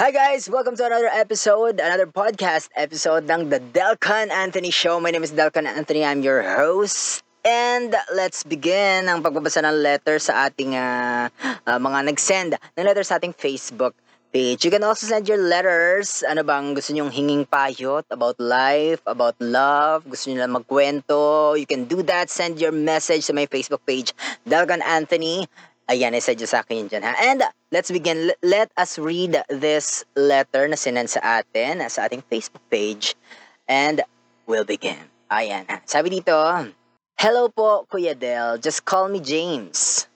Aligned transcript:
Hi 0.00 0.16
guys! 0.16 0.48
Welcome 0.48 0.80
to 0.80 0.88
another 0.88 1.12
episode, 1.12 1.76
another 1.76 2.08
podcast 2.08 2.72
episode 2.72 3.28
ng 3.28 3.52
The 3.52 3.60
Delcan 3.60 4.32
Anthony 4.32 4.72
Show. 4.72 4.96
My 4.96 5.12
name 5.12 5.20
is 5.20 5.28
Delcan 5.28 5.68
Anthony. 5.68 6.08
I'm 6.08 6.24
your 6.24 6.40
host. 6.40 7.20
And 7.44 7.92
let's 8.16 8.40
begin 8.40 9.12
ang 9.12 9.20
pagbabasa 9.20 9.60
ng 9.60 9.76
letter 9.76 10.16
sa 10.16 10.48
ating 10.48 10.72
uh, 10.72 11.28
uh, 11.44 11.76
mga 11.76 12.08
nag-send 12.08 12.56
ng 12.56 12.84
letter 12.88 13.04
sa 13.04 13.20
ating 13.20 13.36
Facebook 13.36 13.92
page. 14.32 14.64
You 14.64 14.72
can 14.72 14.88
also 14.88 15.04
send 15.04 15.28
your 15.28 15.36
letters. 15.36 16.24
Ano 16.24 16.48
bang 16.48 16.72
gusto 16.72 16.96
nyong 16.96 17.12
hinging 17.12 17.44
payot 17.44 18.08
about 18.08 18.40
life, 18.40 19.04
about 19.04 19.36
love, 19.36 20.08
gusto 20.08 20.32
nyo 20.32 20.48
lang 20.48 20.56
magkwento. 20.56 21.52
You 21.60 21.68
can 21.68 21.84
do 21.84 22.00
that. 22.08 22.32
Send 22.32 22.56
your 22.56 22.72
message 22.72 23.28
sa 23.28 23.36
my 23.36 23.44
Facebook 23.44 23.84
page, 23.84 24.16
Delcan 24.48 24.80
Anthony. 24.80 25.44
Ayan, 25.90 26.14
isadyo 26.14 26.46
sa 26.46 26.62
akin 26.62 26.86
yun 26.86 26.88
dyan 26.88 27.02
ha. 27.02 27.18
And 27.18 27.42
let's 27.74 27.90
begin. 27.90 28.30
Let 28.46 28.70
us 28.78 28.94
read 28.94 29.42
this 29.50 30.06
letter 30.14 30.70
na 30.70 30.78
sinend 30.78 31.10
sa 31.10 31.42
atin, 31.42 31.82
sa 31.90 32.06
ating 32.06 32.22
Facebook 32.30 32.62
page. 32.70 33.18
And 33.66 33.98
we'll 34.46 34.62
begin. 34.62 35.02
Ayan. 35.34 35.66
Sabi 35.90 36.14
dito, 36.14 36.38
Hello 37.18 37.50
po, 37.50 37.90
Kuya 37.90 38.14
Del. 38.14 38.62
Just 38.62 38.86
call 38.86 39.10
me 39.10 39.18
James. 39.18 40.06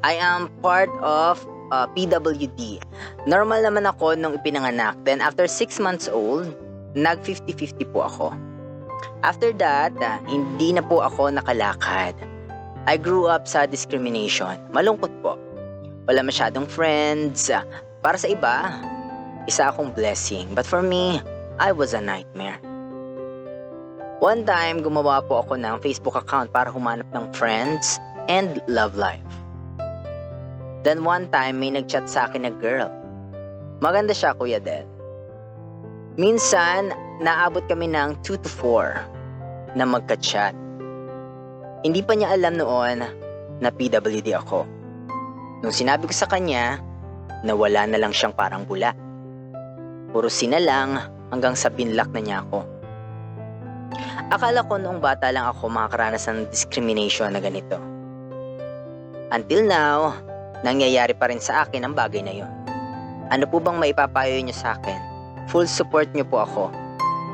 I 0.00 0.16
am 0.16 0.48
part 0.64 0.88
of 1.04 1.44
uh, 1.76 1.84
PWD. 1.92 2.80
Normal 3.28 3.68
naman 3.68 3.84
ako 3.84 4.16
nung 4.16 4.32
ipinanganak. 4.32 4.96
Then 5.04 5.20
after 5.20 5.44
6 5.44 5.76
months 5.76 6.08
old, 6.08 6.56
nag 6.96 7.20
50-50 7.20 7.84
po 7.92 8.08
ako. 8.08 8.32
After 9.20 9.52
that, 9.60 9.92
uh, 10.00 10.24
hindi 10.24 10.72
na 10.72 10.80
po 10.80 11.04
ako 11.04 11.36
nakalakad. 11.36 12.16
I 12.88 12.96
grew 12.96 13.28
up 13.28 13.44
sa 13.44 13.68
discrimination. 13.68 14.56
Malungkot 14.72 15.12
po. 15.20 15.36
Wala 16.08 16.24
masyadong 16.24 16.64
friends. 16.64 17.52
Para 18.00 18.16
sa 18.16 18.32
iba, 18.32 18.72
isa 19.44 19.68
akong 19.68 19.92
blessing. 19.92 20.48
But 20.56 20.64
for 20.64 20.80
me, 20.80 21.20
I 21.60 21.68
was 21.68 21.92
a 21.92 22.00
nightmare. 22.00 22.56
One 24.24 24.48
time, 24.48 24.80
gumawa 24.80 25.20
po 25.20 25.44
ako 25.44 25.60
ng 25.60 25.84
Facebook 25.84 26.16
account 26.16 26.48
para 26.48 26.72
humanap 26.72 27.04
ng 27.12 27.28
friends 27.36 28.00
and 28.32 28.56
love 28.72 28.96
life. 28.96 29.20
Then 30.80 31.04
one 31.04 31.28
time, 31.28 31.60
may 31.60 31.76
nagchat 31.76 32.08
sa 32.08 32.32
akin 32.32 32.48
na 32.48 32.56
girl. 32.56 32.88
Maganda 33.84 34.16
siya, 34.16 34.32
Kuya 34.32 34.64
Del. 34.64 34.88
Minsan, 36.16 36.96
naabot 37.20 37.68
kami 37.68 37.92
ng 37.92 38.16
2 38.24 38.40
to 38.40 38.48
4 38.48 39.76
na 39.76 39.84
magka-chat. 39.84 40.56
Hindi 41.86 42.02
pa 42.02 42.18
niya 42.18 42.34
alam 42.34 42.58
noon 42.58 43.06
na 43.62 43.68
PWD 43.70 44.34
ako. 44.34 44.66
Nung 45.62 45.74
sinabi 45.74 46.10
ko 46.10 46.14
sa 46.14 46.26
kanya, 46.26 46.82
nawala 47.46 47.86
na 47.86 48.02
lang 48.02 48.10
siyang 48.10 48.34
parang 48.34 48.66
bula. 48.66 48.90
Puro 50.10 50.26
sinalang 50.26 50.98
hanggang 51.30 51.54
sa 51.54 51.70
binlock 51.70 52.10
na 52.10 52.22
niya 52.22 52.36
ako. 52.42 52.66
Akala 54.34 54.66
ko 54.66 54.74
noong 54.74 54.98
bata 54.98 55.30
lang 55.30 55.46
ako 55.46 55.70
makakaranas 55.70 56.26
ng 56.26 56.50
discrimination 56.50 57.30
na 57.30 57.38
ganito. 57.38 57.78
Until 59.30 59.62
now, 59.62 60.18
nangyayari 60.66 61.14
pa 61.14 61.30
rin 61.30 61.38
sa 61.38 61.62
akin 61.62 61.86
ang 61.86 61.94
bagay 61.94 62.26
na 62.26 62.34
yon. 62.34 62.52
Ano 63.30 63.46
po 63.46 63.62
bang 63.62 63.78
maipapayo 63.78 64.34
niyo 64.40 64.56
sa 64.56 64.74
akin? 64.74 64.98
Full 65.52 65.70
support 65.70 66.10
niyo 66.10 66.26
po 66.26 66.42
ako. 66.42 66.74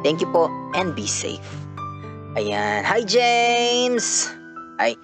Thank 0.05 0.21
you 0.21 0.29
po 0.29 0.53
and 0.77 0.93
be 0.93 1.09
safe. 1.09 1.64
Ayan. 2.35 2.83
Hi, 2.83 3.07
James! 3.07 4.27
Ay, 4.83 4.99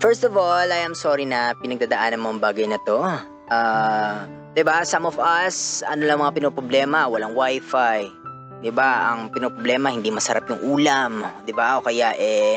first 0.00 0.24
of 0.24 0.32
all, 0.32 0.64
I 0.64 0.80
am 0.80 0.96
sorry 0.96 1.28
na 1.28 1.52
pinagdadaanan 1.60 2.16
mo 2.16 2.32
ang 2.32 2.40
bagay 2.40 2.64
na 2.64 2.80
to. 2.88 3.04
Uh, 3.52 4.24
'di 4.56 4.64
ba? 4.64 4.80
Some 4.80 5.04
of 5.04 5.20
us, 5.20 5.84
ano 5.84 6.08
lang 6.08 6.24
mga 6.24 6.40
pinoproblema, 6.40 7.04
walang 7.04 7.36
wifi. 7.36 8.08
'Di 8.64 8.72
ba? 8.72 9.12
Ang 9.12 9.28
pinoproblema 9.36 9.92
hindi 9.92 10.08
masarap 10.08 10.48
yung 10.48 10.64
ulam, 10.64 11.20
'di 11.44 11.52
ba? 11.52 11.76
O 11.76 11.84
kaya 11.84 12.16
eh 12.16 12.56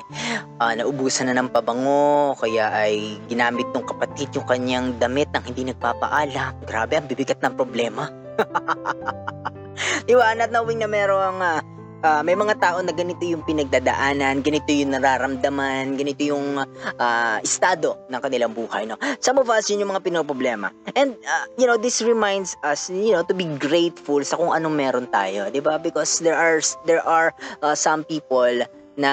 uh, 0.63 0.71
naubusan 0.71 1.27
na 1.27 1.35
ng 1.35 1.51
pabango, 1.51 2.31
kaya 2.39 2.71
ay 2.71 3.19
ginamit 3.27 3.67
ng 3.75 3.83
kapatid 3.91 4.31
yung 4.31 4.47
kanyang 4.47 4.95
damit 5.03 5.27
nang 5.35 5.43
hindi 5.43 5.67
nagpapaalam. 5.67 6.55
Grabe, 6.63 6.95
ang 6.95 7.11
bibigat 7.11 7.43
ng 7.43 7.59
problema. 7.59 8.07
'Di 10.07 10.15
ba? 10.15 10.31
Not 10.31 10.55
knowing 10.55 10.79
na 10.79 10.87
merong 10.87 11.43
uh, 11.43 11.59
uh, 12.03 12.21
may 12.21 12.35
mga 12.37 12.59
tao 12.61 12.77
na 12.83 12.93
ganito 12.93 13.23
yung 13.25 13.41
pinagdadaanan, 13.45 14.41
ganito 14.45 14.69
yung 14.69 14.93
nararamdaman, 14.93 15.97
ganito 15.97 16.21
yung 16.25 16.61
uh, 16.97 17.37
estado 17.41 17.97
ng 18.09 18.19
kanilang 18.21 18.53
buhay. 18.53 18.85
No? 18.85 18.99
Some 19.21 19.41
of 19.41 19.49
us, 19.49 19.69
yun 19.69 19.81
yung 19.85 19.91
mga 19.93 20.03
pinoproblema. 20.05 20.73
And, 20.93 21.17
uh, 21.17 21.45
you 21.57 21.65
know, 21.65 21.77
this 21.77 22.01
reminds 22.01 22.57
us, 22.61 22.89
you 22.89 23.13
know, 23.13 23.23
to 23.25 23.33
be 23.33 23.47
grateful 23.57 24.21
sa 24.21 24.37
kung 24.37 24.53
anong 24.53 24.75
meron 24.75 25.07
tayo. 25.09 25.49
di 25.49 25.61
ba 25.61 25.79
Because 25.81 26.19
there 26.19 26.37
are, 26.37 26.59
there 26.85 27.03
are 27.05 27.33
uh, 27.61 27.73
some 27.77 28.03
people 28.03 28.65
na, 28.97 29.11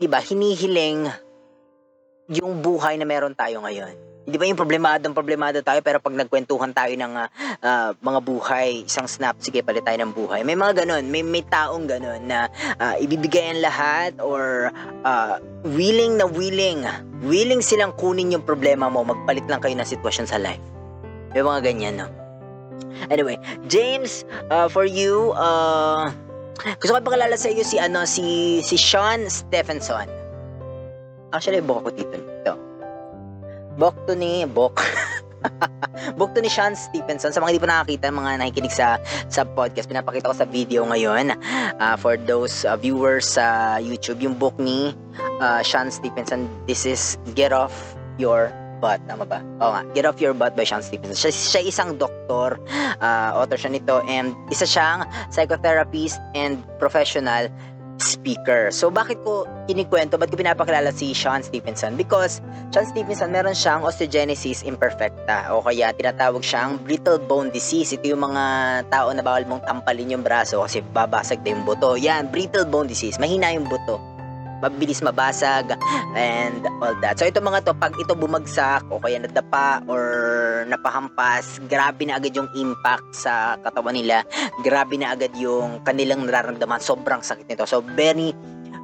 di 0.00 0.06
ba 0.08 0.20
hinihiling 0.20 1.08
yung 2.32 2.62
buhay 2.64 2.96
na 2.96 3.04
meron 3.04 3.34
tayo 3.36 3.60
ngayon. 3.64 4.11
Hindi 4.22 4.36
ba 4.38 4.46
yung 4.46 4.60
problemadong 4.60 5.14
problemado 5.18 5.58
tayo 5.66 5.82
pero 5.82 5.98
pag 5.98 6.14
nagkwentuhan 6.14 6.70
tayo 6.70 6.94
ng 6.94 7.12
uh, 7.18 7.28
uh, 7.58 7.90
mga 7.98 8.20
buhay, 8.22 8.86
isang 8.86 9.10
snap, 9.10 9.34
sige 9.42 9.66
palit 9.66 9.82
tayo 9.82 9.98
ng 9.98 10.14
buhay. 10.14 10.46
May 10.46 10.54
mga 10.54 10.86
ganun, 10.86 11.10
may, 11.10 11.26
may 11.26 11.42
taong 11.42 11.90
ganun 11.90 12.22
na 12.30 12.46
uh, 12.78 12.94
ibibigay 13.02 13.50
ang 13.50 13.60
lahat 13.62 14.14
or 14.22 14.70
uh, 15.02 15.42
willing 15.74 16.22
na 16.22 16.26
willing, 16.30 16.86
willing 17.26 17.58
silang 17.58 17.90
kunin 17.98 18.30
yung 18.30 18.46
problema 18.46 18.86
mo, 18.86 19.02
magpalit 19.02 19.42
lang 19.50 19.58
kayo 19.58 19.74
ng 19.74 19.88
sitwasyon 19.90 20.26
sa 20.30 20.38
life. 20.38 20.62
May 21.34 21.42
mga 21.42 21.60
ganyan, 21.66 21.94
no? 22.06 22.08
Anyway, 23.10 23.40
James, 23.66 24.22
uh, 24.54 24.70
for 24.70 24.86
you, 24.86 25.34
uh, 25.34 26.14
gusto 26.78 26.94
ko 26.94 27.02
pakilala 27.02 27.34
sa 27.34 27.50
iyo 27.50 27.66
si 27.66 27.80
ano 27.80 28.06
si 28.06 28.60
si 28.62 28.78
Sean 28.78 29.26
Stephenson. 29.26 30.06
Actually, 31.32 31.64
buka 31.64 31.88
ko 31.88 31.90
dito. 31.90 32.14
Ito. 32.44 32.54
Bok 33.80 33.96
to 34.06 34.12
ni 34.12 34.44
Bok. 34.44 34.80
Book 36.18 36.34
to 36.34 36.40
ni 36.44 36.50
Sean 36.52 36.76
Stephenson. 36.76 37.32
Sa 37.32 37.40
mga 37.40 37.56
hindi 37.56 37.62
pa 37.62 37.70
nakakita, 37.70 38.12
mga 38.12 38.38
nakikinig 38.38 38.74
sa 38.74 39.00
sa 39.32 39.42
podcast, 39.48 39.88
pinapakita 39.88 40.28
ko 40.28 40.36
sa 40.36 40.46
video 40.46 40.84
ngayon. 40.86 41.32
Uh, 41.80 41.96
for 41.96 42.20
those 42.20 42.68
uh, 42.68 42.76
viewers 42.76 43.24
sa 43.24 43.78
uh, 43.78 43.82
YouTube, 43.82 44.20
yung 44.20 44.36
book 44.36 44.54
ni 44.60 44.92
uh, 45.40 45.64
Sean 45.64 45.88
Stephenson, 45.88 46.46
this 46.68 46.84
is 46.84 47.16
Get 47.32 47.50
Off 47.50 47.72
Your 48.20 48.52
Butt. 48.82 48.98
Tama 49.06 49.24
ba? 49.24 49.40
Oo 49.62 49.72
nga. 49.72 49.82
Get 49.94 50.04
Off 50.04 50.18
Your 50.18 50.34
Butt 50.34 50.52
by 50.58 50.66
Sean 50.66 50.82
Stephenson. 50.82 51.14
Siya, 51.14 51.32
siya 51.32 51.62
isang 51.62 51.96
doktor, 51.96 52.58
uh, 53.00 53.30
author 53.38 53.56
siya 53.56 53.78
nito, 53.78 54.02
and 54.10 54.34
isa 54.50 54.66
siyang 54.66 55.06
psychotherapist 55.30 56.18
and 56.34 56.60
professional 56.82 57.46
speaker. 58.02 58.68
So, 58.74 58.90
bakit 58.90 59.22
ko 59.22 59.46
kinikwento, 59.70 60.18
ba't 60.18 60.28
ko 60.28 60.36
pinapakilala 60.36 60.90
si 60.90 61.14
Sean 61.16 61.40
Stephenson? 61.40 61.94
Because 61.96 62.42
Sean 62.74 62.84
Stephenson, 62.84 63.30
meron 63.30 63.54
siyang 63.56 63.86
osteogenesis 63.86 64.66
imperfecta 64.66 65.48
o 65.54 65.62
kaya 65.62 65.94
tinatawag 65.96 66.44
siyang 66.44 66.82
brittle 66.82 67.22
bone 67.22 67.48
disease. 67.48 67.94
Ito 67.94 68.12
yung 68.12 68.26
mga 68.26 68.44
tao 68.92 69.08
na 69.14 69.24
bawal 69.24 69.48
mong 69.48 69.64
tampalin 69.64 70.18
yung 70.18 70.26
braso 70.26 70.60
kasi 70.66 70.84
babasag 70.92 71.40
na 71.46 71.56
yung 71.56 71.64
buto. 71.64 71.96
Yan, 71.96 72.28
brittle 72.28 72.68
bone 72.68 72.90
disease. 72.90 73.16
Mahina 73.16 73.54
yung 73.54 73.70
buto 73.70 74.11
mabilis 74.62 75.02
mabasag 75.02 75.74
and 76.14 76.62
all 76.78 76.94
that. 77.02 77.18
So 77.18 77.26
ito 77.26 77.42
mga 77.42 77.66
to, 77.66 77.74
pag 77.74 77.98
ito 77.98 78.14
bumagsak 78.14 78.86
o 78.88 79.02
kaya 79.02 79.18
nadapa 79.18 79.82
or 79.90 80.02
napahampas, 80.70 81.58
grabe 81.66 82.06
na 82.06 82.22
agad 82.22 82.38
yung 82.38 82.48
impact 82.54 83.10
sa 83.12 83.58
katawan 83.60 83.98
nila. 83.98 84.22
Grabe 84.62 84.94
na 84.96 85.12
agad 85.12 85.34
yung 85.34 85.82
kanilang 85.82 86.24
nararamdaman. 86.24 86.78
Sobrang 86.78 87.20
sakit 87.20 87.50
nito. 87.50 87.66
So 87.66 87.82
very 87.82 88.30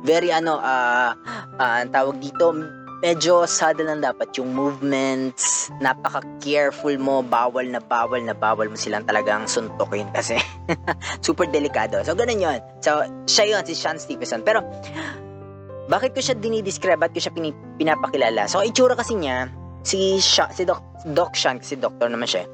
very 0.03 0.35
ano 0.35 0.59
uh, 0.59 1.15
uh, 1.59 1.83
tawag 1.91 2.19
dito 2.19 2.55
medyo 2.99 3.47
sudden 3.47 3.87
lang 3.87 4.01
dapat 4.03 4.35
yung 4.39 4.51
movements, 4.51 5.71
napaka-careful 5.79 6.99
mo, 6.99 7.23
bawal 7.23 7.67
na 7.71 7.79
bawal 7.79 8.19
na 8.23 8.35
bawal 8.35 8.67
mo 8.67 8.75
silang 8.75 9.07
talagang 9.07 9.47
suntukin 9.47 10.11
kasi 10.11 10.39
super 11.27 11.47
delikado. 11.47 12.03
So, 12.03 12.19
ganun 12.19 12.43
yon 12.43 12.59
So, 12.83 13.07
siya 13.31 13.59
yun, 13.59 13.63
si 13.67 13.79
Sean 13.79 14.03
Stevenson. 14.03 14.43
Pero, 14.43 14.67
bakit 15.89 16.13
ko 16.13 16.21
siya 16.21 16.37
dinidescribe 16.37 17.01
at 17.01 17.13
ko 17.17 17.21
siya 17.21 17.35
pinapakilala? 17.81 18.45
So, 18.45 18.61
itsura 18.61 18.95
kasi 18.95 19.17
niya, 19.17 19.49
si, 19.83 20.21
Sha, 20.21 20.53
si 20.53 20.69
Doc, 20.69 20.85
Doc 21.17 21.33
Shan, 21.33 21.59
kasi 21.59 21.81
doctor 21.81 22.13
naman 22.13 22.29
siya, 22.29 22.45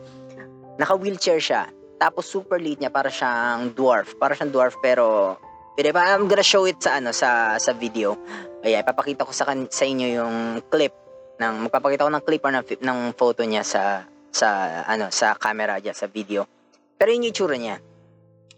naka-wheelchair 0.78 1.42
siya. 1.42 1.66
Tapos 1.98 2.30
super 2.30 2.62
liit 2.62 2.78
niya, 2.78 2.94
para 2.94 3.10
siyang 3.10 3.74
dwarf. 3.74 4.14
Para 4.18 4.38
siyang 4.38 4.54
dwarf, 4.54 4.78
pero 4.82 5.38
Pero 5.74 5.90
I'm 5.98 6.30
gonna 6.30 6.46
show 6.46 6.70
it 6.70 6.78
sa 6.78 7.02
ano 7.02 7.10
sa 7.10 7.58
sa 7.58 7.74
video. 7.74 8.14
Ayan, 8.62 8.86
ipapakita 8.86 9.26
ko 9.26 9.34
sa 9.34 9.42
kan, 9.42 9.66
sa 9.66 9.82
inyo 9.82 10.06
yung 10.22 10.36
clip 10.70 10.94
ng 11.42 11.66
magpapakita 11.66 12.06
ko 12.06 12.14
ng 12.14 12.24
clip 12.24 12.42
or 12.46 12.54
ng, 12.54 12.64
ng 12.78 12.98
photo 13.18 13.42
niya 13.42 13.66
sa 13.66 14.06
sa 14.30 14.80
ano 14.86 15.10
sa 15.10 15.34
camera 15.34 15.82
diya 15.82 15.90
sa 15.90 16.06
video. 16.06 16.46
Pero 16.94 17.10
yun 17.10 17.26
yung 17.26 17.34
itsura 17.34 17.56
niya. 17.58 17.82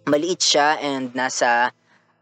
Maliit 0.05 0.45
siya 0.45 0.77
and 0.77 1.17
nasa 1.17 1.73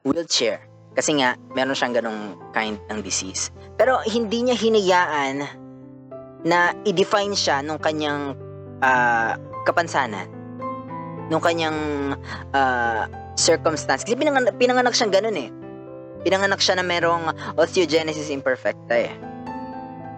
wheelchair. 0.07 0.63
Kasi 0.95 1.19
nga, 1.19 1.35
meron 1.59 1.75
siyang 1.75 1.95
ganong 1.95 2.39
kind 2.55 2.79
ng 2.87 3.03
disease. 3.03 3.51
Pero 3.75 3.99
hindi 4.07 4.47
niya 4.47 4.55
hinayaan 4.55 5.37
na 6.47 6.71
i-define 6.87 7.35
siya 7.35 7.67
nung 7.67 7.83
kanyang 7.83 8.39
uh, 8.81 9.35
kapansanan. 9.67 10.31
nung 11.33 11.41
kanyang 11.41 12.13
uh, 12.53 13.09
circumstance. 13.33 14.05
Kasi 14.05 14.13
pinanganak, 14.13 14.61
pinanganak 14.61 14.93
siyang 14.93 15.09
ganun 15.09 15.37
eh. 15.41 15.49
Pinanganak 16.21 16.61
siya 16.61 16.77
na 16.77 16.85
merong 16.85 17.33
osteogenesis 17.57 18.29
imperfecta 18.29 18.93
eh. 18.93 19.13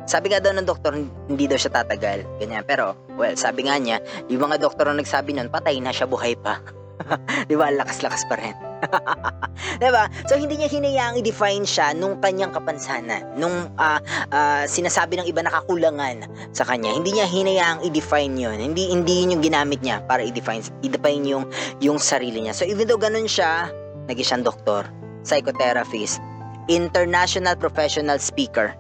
Sabi 0.06 0.31
nga 0.31 0.38
daw 0.38 0.55
ng 0.55 0.67
doktor, 0.67 0.94
hindi 0.99 1.46
daw 1.50 1.58
siya 1.58 1.82
tatagal. 1.82 2.23
Ganyan. 2.38 2.62
Pero, 2.62 2.94
well, 3.19 3.34
sabi 3.34 3.67
nga 3.67 3.75
niya, 3.78 3.99
yung 4.31 4.46
mga 4.46 4.62
doktor 4.62 4.87
na 4.87 4.99
nagsabi 5.02 5.34
nun, 5.34 5.50
patay 5.50 5.82
na 5.82 5.90
siya, 5.90 6.06
buhay 6.06 6.38
pa. 6.38 6.62
Di 7.50 7.58
ba? 7.58 7.75
Lakas-lakas 7.75 8.23
pa 8.31 8.38
rin. 8.38 8.55
Di 9.83 9.88
ba? 9.93 10.09
So, 10.29 10.38
hindi 10.38 10.56
niya 10.61 10.71
hinayaang 10.71 11.21
i-define 11.21 11.65
siya 11.67 11.93
nung 11.93 12.19
kanyang 12.23 12.53
kapansanan. 12.55 13.37
Nung 13.37 13.73
uh, 13.77 14.00
uh, 14.33 14.65
sinasabi 14.65 15.21
ng 15.21 15.27
iba 15.29 15.44
na 15.44 15.53
kakulangan 15.53 16.27
sa 16.53 16.65
kanya. 16.65 16.94
Hindi 16.94 17.19
niya 17.19 17.27
hinayaang 17.29 17.81
i-define 17.85 18.35
yun. 18.37 18.59
Hindi, 18.59 18.88
hindi 18.91 19.25
yun 19.25 19.38
yung 19.38 19.44
ginamit 19.44 19.81
niya 19.83 20.03
para 20.06 20.25
i-define, 20.25 20.65
i-define 20.87 21.25
yung, 21.27 21.44
yung 21.83 21.99
sarili 22.00 22.44
niya. 22.47 22.55
So, 22.56 22.65
even 22.65 22.88
though 22.88 23.00
ganun 23.00 23.29
siya, 23.29 23.69
naging 24.06 24.27
siyang 24.27 24.44
doktor, 24.47 24.87
psychotherapist, 25.27 26.23
international 26.67 27.55
professional 27.59 28.19
speaker, 28.19 28.75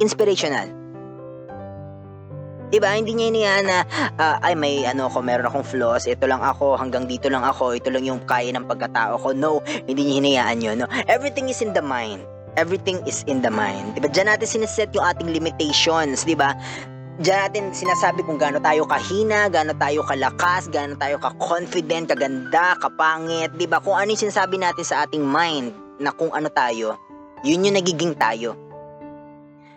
inspirational. 0.00 0.70
Diba? 2.66 2.90
Hindi 2.90 3.14
niya 3.14 3.26
iniyaan 3.30 3.64
na, 3.70 3.78
uh, 4.18 4.36
ay 4.42 4.58
may 4.58 4.82
ano 4.82 5.06
ako, 5.06 5.22
meron 5.22 5.46
akong 5.46 5.66
flaws, 5.66 6.10
ito 6.10 6.26
lang 6.26 6.42
ako, 6.42 6.74
hanggang 6.74 7.06
dito 7.06 7.30
lang 7.30 7.46
ako, 7.46 7.78
ito 7.78 7.94
lang 7.94 8.02
yung 8.02 8.18
kaya 8.26 8.50
ng 8.50 8.66
pagkatao 8.66 9.22
ko. 9.22 9.30
No, 9.30 9.62
hindi 9.86 10.02
niya 10.02 10.14
hinayaan 10.18 10.58
yun. 10.58 10.76
No? 10.82 10.90
Everything 11.06 11.46
is 11.46 11.62
in 11.62 11.70
the 11.70 11.82
mind. 11.82 12.26
Everything 12.56 12.98
is 13.06 13.22
in 13.30 13.44
the 13.44 13.52
mind. 13.52 13.94
Diba? 13.94 14.10
Diyan 14.10 14.32
natin 14.32 14.48
sineset 14.48 14.90
yung 14.96 15.04
ating 15.04 15.30
limitations, 15.30 16.24
diba? 16.24 16.56
Diyan 17.20 17.38
natin 17.48 17.64
sinasabi 17.70 18.24
kung 18.24 18.40
gaano 18.40 18.58
tayo 18.58 18.88
kahina, 18.88 19.46
gaano 19.52 19.76
tayo 19.76 20.02
kalakas, 20.08 20.66
gaano 20.72 20.96
tayo 20.96 21.20
ka-confident, 21.20 22.10
kaganda, 22.10 22.74
kapangit, 22.80 23.52
diba? 23.60 23.78
Kung 23.84 23.94
ano 23.94 24.10
yung 24.10 24.26
sinasabi 24.26 24.58
natin 24.58 24.84
sa 24.84 25.04
ating 25.04 25.22
mind 25.22 25.70
na 26.00 26.10
kung 26.16 26.32
ano 26.32 26.48
tayo, 26.50 26.96
yun 27.44 27.62
yung 27.62 27.76
nagiging 27.76 28.16
tayo. 28.16 28.65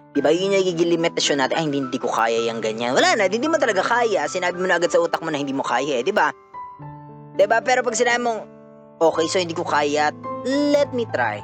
Diba, 0.10 0.34
yun 0.34 0.50
yung 0.50 0.58
nagiging 0.58 0.90
limitasyon 0.98 1.38
natin, 1.38 1.56
ay 1.60 1.64
hindi, 1.70 1.80
hindi 1.86 2.00
ko 2.02 2.10
kaya 2.10 2.50
yung 2.50 2.66
ganyan. 2.66 2.98
Wala 2.98 3.14
na, 3.14 3.30
hindi 3.30 3.46
mo 3.46 3.62
talaga 3.62 3.86
kaya. 3.86 4.26
Sinabi 4.26 4.58
mo 4.58 4.66
na 4.66 4.82
agad 4.82 4.90
sa 4.90 4.98
utak 4.98 5.22
mo 5.22 5.30
na 5.30 5.38
hindi 5.38 5.54
mo 5.54 5.62
kaya 5.62 6.02
eh, 6.02 6.04
diba? 6.04 6.34
Diba, 7.38 7.62
pero 7.62 7.86
pag 7.86 7.94
sinabi 7.94 8.26
mong, 8.26 8.40
okay, 8.98 9.26
so 9.30 9.38
hindi 9.38 9.54
ko 9.54 9.62
kaya, 9.62 10.10
let 10.46 10.90
me 10.98 11.06
try. 11.14 11.40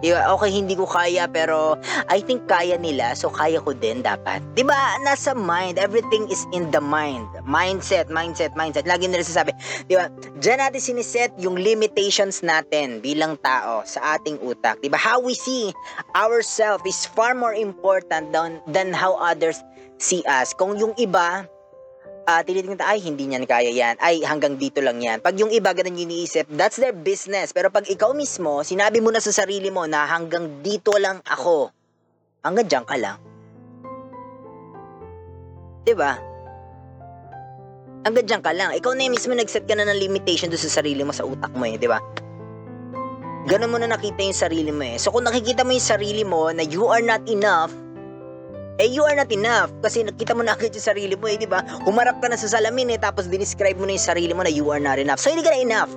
Diba? 0.00 0.24
Okay, 0.36 0.50
hindi 0.52 0.74
ko 0.76 0.88
kaya 0.88 1.28
pero 1.28 1.76
I 2.08 2.24
think 2.24 2.48
kaya 2.48 2.80
nila 2.80 3.12
so 3.12 3.28
kaya 3.28 3.60
ko 3.60 3.76
din 3.76 4.00
dapat. 4.00 4.40
Diba? 4.56 4.76
Nasa 5.04 5.36
mind. 5.36 5.76
Everything 5.76 6.24
is 6.32 6.44
in 6.56 6.72
the 6.72 6.80
mind. 6.80 7.28
Mindset, 7.44 8.08
mindset, 8.08 8.56
mindset. 8.56 8.88
Lagi 8.88 9.06
nila 9.08 9.24
sasabi. 9.24 9.52
Diba? 9.86 10.08
Diyan 10.40 10.58
natin 10.64 10.80
siniset 10.80 11.32
yung 11.36 11.60
limitations 11.60 12.40
natin 12.40 13.04
bilang 13.04 13.36
tao 13.44 13.84
sa 13.84 14.16
ating 14.16 14.40
utak. 14.40 14.80
Diba? 14.80 14.96
How 14.96 15.20
we 15.20 15.36
see 15.36 15.72
ourselves 16.16 16.82
is 16.88 17.04
far 17.04 17.36
more 17.36 17.54
important 17.54 18.32
than, 18.32 18.64
than 18.72 18.96
how 18.96 19.20
others 19.20 19.60
see 20.00 20.24
us. 20.24 20.56
Kung 20.56 20.80
yung 20.80 20.96
iba 20.96 21.44
uh, 22.26 22.42
tinitingnan 22.44 22.82
ay 22.82 23.00
hindi 23.00 23.26
niyan 23.30 23.46
kaya 23.48 23.70
yan, 23.70 23.96
ay 24.00 24.22
hanggang 24.24 24.56
dito 24.56 24.80
lang 24.84 25.00
yan. 25.00 25.20
Pag 25.22 25.38
yung 25.40 25.50
iba 25.52 25.72
ganun 25.72 25.96
iniisip, 25.96 26.48
that's 26.52 26.80
their 26.80 26.94
business. 26.94 27.52
Pero 27.54 27.70
pag 27.72 27.88
ikaw 27.88 28.12
mismo, 28.12 28.62
sinabi 28.66 29.00
mo 29.00 29.10
na 29.14 29.20
sa 29.22 29.32
sarili 29.32 29.70
mo 29.72 29.86
na 29.86 30.06
hanggang 30.08 30.60
dito 30.60 30.92
lang 30.96 31.20
ako, 31.24 31.70
hanggang 32.44 32.66
dyan 32.66 32.86
ka 32.86 32.96
lang. 32.98 33.18
ba? 33.20 33.28
Diba? 35.86 36.12
Hanggang 38.00 38.26
dyan 38.26 38.42
ka 38.42 38.52
lang. 38.56 38.72
Ikaw 38.72 38.92
na 38.96 39.04
yung 39.04 39.14
mismo 39.16 39.36
nag-set 39.36 39.68
ka 39.68 39.76
na 39.76 39.84
ng 39.84 40.00
limitation 40.00 40.48
doon 40.48 40.60
sa 40.60 40.80
sarili 40.80 41.04
mo 41.04 41.12
sa 41.12 41.28
utak 41.28 41.52
mo 41.52 41.68
eh, 41.68 41.76
di 41.76 41.84
ba? 41.84 42.00
Ganun 43.48 43.72
mo 43.72 43.78
na 43.80 43.88
nakita 43.88 44.24
yung 44.24 44.36
sarili 44.36 44.72
mo 44.72 44.84
eh. 44.84 44.96
So 45.00 45.12
kung 45.12 45.24
nakikita 45.24 45.64
mo 45.64 45.72
yung 45.72 45.84
sarili 45.84 46.24
mo 46.24 46.52
na 46.52 46.64
you 46.64 46.88
are 46.88 47.04
not 47.04 47.24
enough, 47.28 47.72
eh 48.80 48.88
you 48.88 49.04
are 49.04 49.12
not 49.12 49.28
enough 49.28 49.68
kasi 49.84 50.00
nakita 50.00 50.32
mo 50.32 50.40
na 50.40 50.56
agad 50.56 50.72
yung 50.72 50.88
sarili 50.88 51.12
mo 51.12 51.28
eh, 51.28 51.36
di 51.36 51.44
ba? 51.44 51.60
Humarap 51.84 52.24
ka 52.24 52.32
na 52.32 52.40
sa 52.40 52.48
salamin 52.48 52.96
eh, 52.96 52.98
tapos 52.98 53.28
dinescribe 53.28 53.76
mo 53.76 53.84
na 53.84 53.92
yung 53.92 54.08
sarili 54.08 54.32
mo 54.32 54.40
na 54.40 54.48
you 54.48 54.64
are 54.72 54.80
not 54.80 54.96
enough. 54.96 55.20
So 55.20 55.28
hindi 55.28 55.44
ka 55.44 55.52
na 55.52 55.60
enough. 55.60 55.92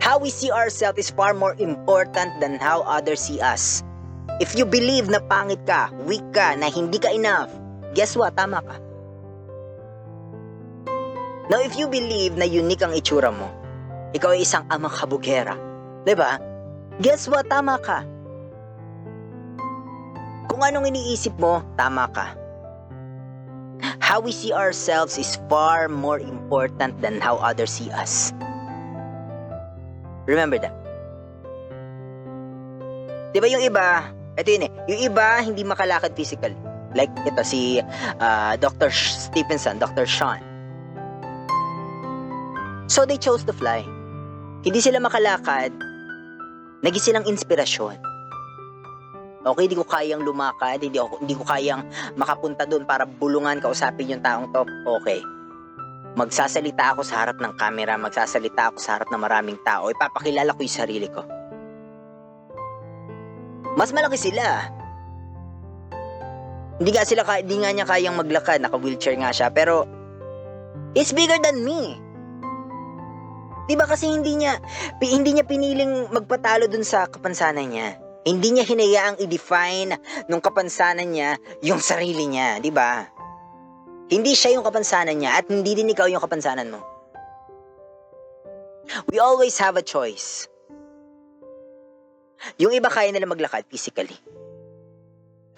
How 0.00 0.16
we 0.16 0.32
see 0.32 0.48
ourselves 0.48 0.98
is 0.98 1.12
far 1.12 1.36
more 1.36 1.54
important 1.60 2.32
than 2.40 2.56
how 2.56 2.82
others 2.88 3.22
see 3.22 3.38
us. 3.38 3.84
If 4.40 4.56
you 4.56 4.64
believe 4.64 5.06
na 5.12 5.20
pangit 5.20 5.62
ka, 5.68 5.92
weak 6.08 6.24
ka, 6.34 6.56
na 6.58 6.72
hindi 6.72 6.98
ka 6.98 7.12
enough, 7.12 7.52
guess 7.94 8.16
what? 8.16 8.34
Tama 8.34 8.64
ka. 8.64 8.76
Now, 11.52 11.60
if 11.60 11.76
you 11.78 11.86
believe 11.86 12.34
na 12.34 12.48
unique 12.48 12.82
ang 12.82 12.96
itsura 12.96 13.30
mo, 13.30 13.46
ikaw 14.16 14.34
ay 14.34 14.42
isang 14.42 14.66
amang 14.72 14.90
kabugera, 14.90 15.54
di 16.02 16.16
ba? 16.16 16.40
Guess 16.98 17.30
what? 17.30 17.46
Tama 17.46 17.78
ka. 17.78 18.02
Kung 20.62 20.78
anong 20.78 20.94
iniisip 20.94 21.34
mo, 21.42 21.58
tama 21.74 22.06
ka. 22.14 22.38
How 23.98 24.22
we 24.22 24.30
see 24.30 24.54
ourselves 24.54 25.18
is 25.18 25.34
far 25.50 25.90
more 25.90 26.22
important 26.22 27.02
than 27.02 27.18
how 27.18 27.34
others 27.42 27.74
see 27.74 27.90
us. 27.90 28.30
Remember 30.22 30.62
that. 30.62 30.70
Di 33.34 33.42
ba 33.42 33.50
yung 33.50 33.66
iba, 33.66 34.06
ito 34.38 34.54
yun 34.54 34.70
eh, 34.70 34.72
yung 34.86 35.00
iba 35.10 35.42
hindi 35.42 35.66
makalakad 35.66 36.14
physically. 36.14 36.54
Like 36.94 37.10
ito 37.26 37.42
si 37.42 37.82
uh, 38.22 38.54
Dr. 38.54 38.94
Stevenson, 38.94 39.82
Dr. 39.82 40.06
Sean. 40.06 40.38
So 42.86 43.02
they 43.02 43.18
chose 43.18 43.42
to 43.50 43.54
fly. 43.58 43.82
Hindi 44.62 44.78
sila 44.78 45.02
makalakad, 45.02 45.74
naging 46.86 47.02
silang 47.02 47.26
inspirasyon 47.26 48.11
Okay, 49.42 49.66
hindi 49.66 49.74
ko 49.74 49.82
kayang 49.82 50.22
lumakad, 50.22 50.78
hindi, 50.78 51.02
ako, 51.02 51.18
hindi 51.18 51.34
ko 51.34 51.42
kayang 51.42 51.82
makapunta 52.14 52.62
doon 52.62 52.86
para 52.86 53.02
bulungan, 53.02 53.58
kausapin 53.58 54.14
yung 54.14 54.22
taong 54.22 54.54
to. 54.54 54.62
Okay. 55.02 55.18
Magsasalita 56.14 56.94
ako 56.94 57.02
sa 57.02 57.26
harap 57.26 57.42
ng 57.42 57.58
camera, 57.58 57.98
magsasalita 57.98 58.70
ako 58.70 58.78
sa 58.78 59.00
harap 59.00 59.10
ng 59.10 59.18
maraming 59.18 59.58
tao, 59.66 59.90
ipapakilala 59.90 60.54
ko 60.54 60.60
yung 60.62 60.78
sarili 60.78 61.08
ko. 61.10 61.26
Mas 63.74 63.90
malaki 63.90 64.20
sila. 64.20 64.68
Hindi 66.78 66.90
nga 66.92 67.02
sila, 67.02 67.24
hindi 67.40 67.56
nga 67.62 67.70
niya 67.72 67.86
kayang 67.88 68.14
maglakad, 68.14 68.62
naka-wheelchair 68.62 69.16
nga 69.18 69.34
siya, 69.34 69.48
pero 69.50 69.88
it's 70.94 71.10
bigger 71.10 71.40
than 71.42 71.64
me. 71.66 71.98
Diba 73.66 73.86
kasi 73.86 74.10
hindi 74.10 74.38
niya, 74.38 74.58
hindi 75.02 75.34
niya 75.34 75.46
piniling 75.46 76.10
magpatalo 76.12 76.66
dun 76.66 76.84
sa 76.86 77.08
kapansanan 77.08 77.72
niya. 77.72 78.01
Hindi 78.22 78.54
niya 78.54 78.62
hinayaang 78.62 79.18
i-define 79.18 79.98
nung 80.30 80.38
kapansanan 80.38 81.10
niya 81.10 81.42
yung 81.58 81.82
sarili 81.82 82.30
niya, 82.30 82.62
di 82.62 82.70
ba? 82.70 83.02
Hindi 84.06 84.38
siya 84.38 84.54
yung 84.54 84.62
kapansanan 84.62 85.18
niya 85.18 85.42
at 85.42 85.50
hindi 85.50 85.74
din 85.74 85.90
ikaw 85.90 86.06
yung 86.06 86.22
kapansanan 86.22 86.70
mo. 86.70 86.78
We 89.10 89.18
always 89.18 89.58
have 89.58 89.74
a 89.74 89.82
choice. 89.82 90.46
Yung 92.62 92.70
iba 92.70 92.90
kaya 92.90 93.10
nila 93.10 93.26
maglakad 93.26 93.66
physically. 93.66 94.14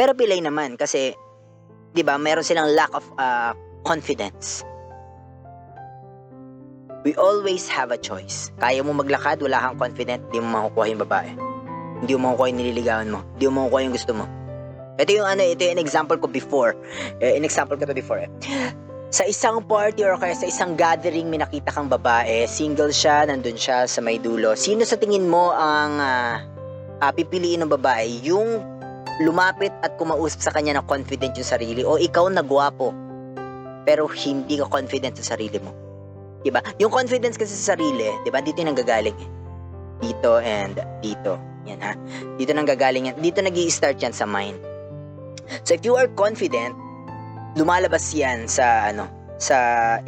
Pero 0.01 0.17
pilay 0.17 0.41
naman 0.41 0.81
kasi, 0.81 1.13
di 1.93 2.01
ba, 2.01 2.17
meron 2.17 2.45
silang 2.45 2.73
lack 2.73 2.93
of 2.97 3.05
uh, 3.21 3.53
confidence. 3.85 4.65
We 7.05 7.13
always 7.21 7.69
have 7.69 7.93
a 7.93 8.01
choice. 8.01 8.49
Kaya 8.57 8.81
mo 8.81 8.97
maglakad, 8.97 9.37
wala 9.45 9.61
kang 9.61 9.77
confident, 9.77 10.25
di 10.33 10.41
mo 10.41 10.49
makukuha 10.57 10.89
yung 10.89 11.05
babae. 11.05 11.44
Hindi 12.05 12.21
mo 12.21 12.37
makukuha 12.37 12.53
yung 12.53 12.61
nililigawan 12.61 13.09
mo. 13.09 13.25
Hindi 13.33 13.45
mo 13.49 13.53
makukuha 13.65 13.81
yung 13.89 13.95
gusto 13.97 14.13
mo. 14.13 14.25
Ito 15.01 15.11
yung 15.11 15.25
ano, 15.25 15.41
ito 15.41 15.65
yung 15.65 15.81
example 15.81 16.21
ko 16.21 16.29
before. 16.29 16.77
Eh, 17.25 17.33
in 17.33 17.49
example 17.49 17.81
ko 17.81 17.89
to 17.89 17.97
before 17.97 18.21
eh. 18.21 18.31
Sa 19.09 19.25
isang 19.25 19.65
party 19.65 20.05
or 20.05 20.21
kaya 20.21 20.37
sa 20.37 20.45
isang 20.45 20.77
gathering, 20.77 21.33
may 21.33 21.41
nakita 21.41 21.73
kang 21.73 21.89
babae, 21.89 22.45
single 22.45 22.93
siya, 22.93 23.25
nandun 23.25 23.57
siya 23.57 23.89
sa 23.89 24.05
may 24.05 24.21
dulo. 24.21 24.53
Sino 24.53 24.85
sa 24.85 25.01
tingin 25.01 25.33
mo 25.33 25.55
ang 25.57 25.97
uh, 25.97 26.45
uh, 27.01 27.13
pipiliin 27.15 27.65
ng 27.65 27.73
babae? 27.73 28.21
Yung 28.27 28.61
lumapit 29.23 29.71
at 29.81 29.97
kumausap 29.97 30.43
sa 30.43 30.51
kanya 30.51 30.77
na 30.77 30.85
confident 30.85 31.33
yung 31.39 31.47
sarili 31.47 31.87
o 31.87 31.97
ikaw 31.97 32.27
na 32.27 32.43
gwapo 32.43 32.91
pero 33.87 34.11
hindi 34.11 34.59
ka 34.59 34.67
confident 34.67 35.15
sa 35.23 35.37
sarili 35.37 35.63
mo. 35.63 35.71
'Di 36.43 36.51
ba? 36.51 36.61
Yung 36.83 36.91
confidence 36.91 37.39
kasi 37.39 37.55
sa 37.55 37.77
sarili, 37.77 38.11
'di 38.27 38.31
ba? 38.35 38.43
Dito 38.43 38.59
yung 38.59 38.75
nanggagaling. 38.75 39.17
Dito 40.03 40.43
and 40.43 40.83
dito. 40.99 41.54
Yan 41.65 41.81
ha. 41.81 41.93
Dito 42.37 42.53
nang 42.53 42.69
gagaling 42.69 43.13
yan. 43.13 43.17
Dito 43.21 43.41
nag 43.41 43.57
start 43.69 44.01
yan 44.01 44.13
sa 44.13 44.29
mind. 44.29 44.57
So 45.65 45.77
if 45.77 45.85
you 45.85 45.97
are 45.97 46.09
confident, 46.17 46.73
lumalabas 47.57 48.13
yan 48.13 48.49
sa 48.49 48.89
ano, 48.89 49.09
sa 49.37 49.57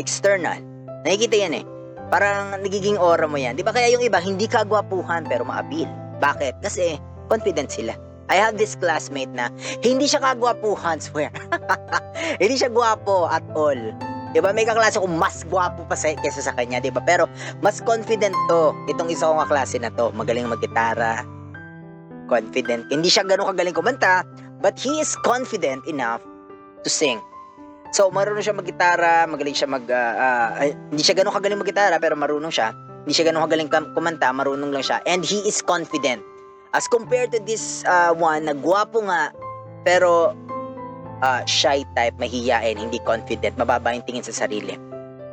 external. 0.01 0.61
Nakikita 1.05 1.37
yan 1.37 1.63
eh. 1.63 1.65
Parang 2.09 2.63
nagiging 2.63 2.99
aura 2.99 3.27
mo 3.27 3.39
yan. 3.39 3.59
Di 3.59 3.67
ba 3.67 3.75
kaya 3.75 3.91
yung 3.91 4.03
iba, 4.03 4.23
hindi 4.23 4.47
ka 4.47 4.63
gwapuhan 4.63 5.27
pero 5.27 5.43
maabil. 5.43 5.89
Bakit? 6.23 6.63
Kasi 6.63 6.97
confident 7.27 7.69
sila. 7.69 7.95
I 8.27 8.43
have 8.43 8.59
this 8.59 8.75
classmate 8.75 9.31
na 9.31 9.55
hindi 9.87 10.11
siya 10.11 10.19
kagwapuhan, 10.19 10.99
swear. 10.99 11.31
hindi 12.43 12.59
siya 12.59 12.71
gwapo 12.75 13.31
at 13.31 13.43
all. 13.55 13.79
Di 14.35 14.43
ba? 14.43 14.51
May 14.51 14.67
kaklase 14.67 14.99
ko 14.99 15.07
mas 15.07 15.47
gwapo 15.47 15.87
pa 15.87 15.95
sa, 15.95 16.11
kesa 16.19 16.43
sa 16.43 16.53
kanya, 16.59 16.83
di 16.83 16.91
ba? 16.91 16.99
Pero 17.07 17.31
mas 17.63 17.79
confident 17.79 18.35
to. 18.51 18.75
Itong 18.91 19.09
isa 19.09 19.31
kong 19.31 19.47
kaklase 19.47 19.79
na 19.79 19.95
to. 19.95 20.11
Magaling 20.11 20.51
mag-gitara. 20.51 21.23
Confident. 22.27 22.91
Hindi 22.91 23.09
siya 23.11 23.23
ganun 23.23 23.55
kagaling 23.55 23.77
kumanta, 23.77 24.27
but 24.59 24.75
he 24.79 24.99
is 24.99 25.15
confident 25.23 25.83
enough 25.87 26.23
to 26.83 26.91
sing. 26.91 27.23
So, 27.95 28.11
marunong 28.11 28.43
siya 28.43 28.55
mag-gitara, 28.55 29.31
magaling 29.31 29.55
siya 29.55 29.71
mag... 29.71 29.87
Uh, 29.87 30.13
uh, 30.19 30.51
hindi 30.91 31.03
siya 31.07 31.17
ganun 31.23 31.33
kagaling 31.33 31.63
mag-gitara, 31.63 31.97
pero 32.03 32.19
marunong 32.19 32.51
siya. 32.51 32.75
Hindi 33.07 33.15
siya 33.15 33.31
ganun 33.31 33.47
kagaling 33.47 33.71
kumanta, 33.71 34.35
marunong 34.35 34.75
lang 34.75 34.83
siya. 34.83 34.99
And 35.07 35.23
he 35.23 35.47
is 35.47 35.63
confident. 35.63 36.21
As 36.75 36.91
compared 36.91 37.31
to 37.33 37.41
this 37.47 37.87
uh, 37.87 38.11
one 38.13 38.51
na 38.51 38.55
gwapo 38.59 39.07
nga, 39.07 39.31
pero 39.87 40.35
uh, 41.23 41.43
shy 41.47 41.87
type, 41.95 42.19
mahihiyain, 42.19 42.77
hindi 42.77 42.99
confident, 43.07 43.55
mababa 43.57 43.95
yung 43.95 44.05
tingin 44.05 44.27
sa 44.27 44.35
sarili. 44.35 44.75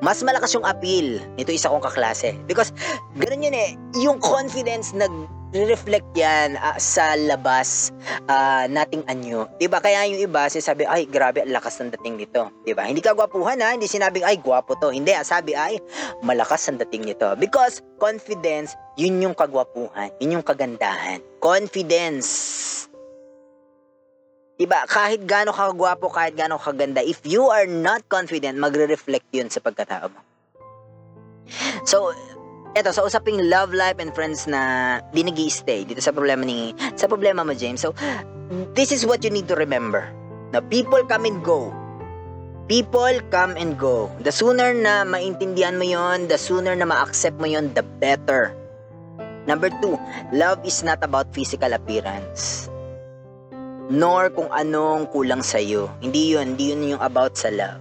Mas 0.03 0.19
malakas 0.19 0.51
yung 0.53 0.67
appeal 0.67 1.19
nito 1.39 1.49
isa 1.49 1.71
kong 1.71 1.83
kaklase. 1.83 2.35
Because, 2.45 2.71
ganun 3.19 3.49
yun 3.49 3.55
eh, 3.55 3.75
yung 3.97 4.21
confidence 4.21 4.93
nag 4.93 5.11
reflect 5.53 6.09
yan 6.17 6.57
uh, 6.57 6.77
sa 6.81 7.13
labas 7.13 7.93
uh, 8.25 8.65
nating 8.65 9.05
anyo. 9.05 9.45
'Di 9.61 9.69
ba? 9.69 9.77
Kaya 9.77 10.09
yung 10.09 10.17
iba 10.17 10.49
sabi, 10.49 10.89
ay 10.89 11.05
grabe 11.05 11.45
ang 11.45 11.53
lakas 11.53 11.77
ng 11.77 11.93
dating 11.93 12.17
nito. 12.17 12.49
'Di 12.65 12.73
ba? 12.73 12.89
Hindi 12.89 13.05
ka 13.05 13.13
gwapuhan 13.13 13.61
ha, 13.61 13.77
hindi 13.77 13.85
sinabing 13.85 14.25
ay 14.25 14.41
gwapo 14.41 14.73
to. 14.81 14.89
Hindi, 14.89 15.13
sabi 15.21 15.53
ay 15.53 15.77
malakas 16.25 16.65
ang 16.67 16.81
dating 16.81 17.05
nito. 17.05 17.29
Because 17.37 17.85
confidence, 18.01 18.73
yun 18.97 19.21
yung 19.21 19.37
kagwapuhan, 19.37 20.09
yun 20.17 20.41
yung 20.41 20.45
kagandahan. 20.45 21.21
Confidence. 21.37 22.29
Diba, 24.53 24.85
kahit 24.85 25.25
gaano 25.25 25.49
ka 25.49 25.73
gwapo, 25.73 26.13
kahit 26.13 26.37
gaano 26.37 26.61
ka 26.61 26.69
ganda, 26.77 27.01
if 27.01 27.25
you 27.25 27.49
are 27.49 27.65
not 27.65 28.05
confident, 28.05 28.53
magre-reflect 28.61 29.25
yun 29.33 29.49
sa 29.49 29.57
pagkatao 29.57 30.13
mo. 30.13 30.21
So, 31.83 32.13
eto, 32.73 32.89
sa 32.93 33.05
usaping 33.05 33.49
love 33.49 33.73
life 33.73 33.97
and 34.01 34.13
friends 34.13 34.45
na 34.45 34.97
di 35.13 35.21
nag 35.21 35.37
stay 35.49 35.85
dito 35.85 36.01
sa 36.01 36.13
problema 36.13 36.45
ni, 36.45 36.73
sa 36.97 37.05
problema 37.05 37.45
mo, 37.45 37.53
James. 37.53 37.81
So, 37.81 37.93
this 38.73 38.91
is 38.91 39.05
what 39.05 39.21
you 39.21 39.29
need 39.29 39.49
to 39.49 39.57
remember. 39.57 40.09
Na 40.53 40.61
people 40.61 41.01
come 41.05 41.25
and 41.25 41.41
go. 41.41 41.73
People 42.69 43.19
come 43.27 43.59
and 43.59 43.75
go. 43.75 44.07
The 44.23 44.31
sooner 44.31 44.71
na 44.71 45.03
maintindihan 45.03 45.75
mo 45.75 45.85
yon, 45.85 46.31
the 46.31 46.39
sooner 46.39 46.73
na 46.73 46.87
ma-accept 46.87 47.37
mo 47.37 47.49
yon, 47.49 47.75
the 47.75 47.83
better. 47.99 48.55
Number 49.43 49.67
two, 49.83 49.99
love 50.31 50.63
is 50.63 50.81
not 50.87 51.03
about 51.03 51.27
physical 51.35 51.75
appearance 51.75 52.71
nor 53.91 54.31
kung 54.31 54.47
anong 54.55 55.11
kulang 55.11 55.43
sa 55.43 55.59
iyo. 55.59 55.91
Hindi 55.99 56.35
yun, 56.35 56.55
hindi 56.55 56.71
yun 56.71 56.95
yung 56.95 57.03
about 57.03 57.35
sa 57.35 57.51
love. 57.51 57.79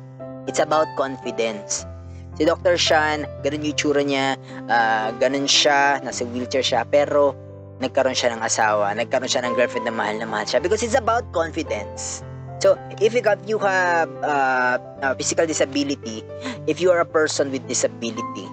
It's 0.50 0.58
about 0.58 0.90
confidence. 0.98 1.86
Si 2.32 2.48
Dr. 2.48 2.80
Shan, 2.80 3.28
ganun 3.44 3.66
yung 3.66 3.76
tsura 3.76 4.00
niya, 4.00 4.40
uh, 4.68 5.12
ganun 5.20 5.44
siya, 5.44 6.00
nasa 6.00 6.24
wheelchair 6.24 6.64
siya, 6.64 6.88
pero 6.88 7.36
nagkaroon 7.84 8.16
siya 8.16 8.32
ng 8.32 8.40
asawa, 8.40 8.94
nagkaroon 8.96 9.28
siya 9.28 9.44
ng 9.44 9.52
girlfriend 9.58 9.84
na 9.84 9.94
mahal 9.94 10.16
na 10.16 10.24
mahal 10.24 10.46
siya 10.48 10.62
because 10.62 10.80
it's 10.80 10.96
about 10.96 11.26
confidence. 11.34 12.24
So, 12.62 12.78
if 13.02 13.10
you 13.10 13.26
have, 13.26 13.42
you 13.42 13.58
have 13.58 14.06
uh, 14.22 14.78
uh, 15.02 15.12
physical 15.18 15.44
disability, 15.50 16.22
if 16.70 16.78
you 16.78 16.94
are 16.94 17.02
a 17.02 17.08
person 17.08 17.50
with 17.50 17.66
disability, 17.66 18.46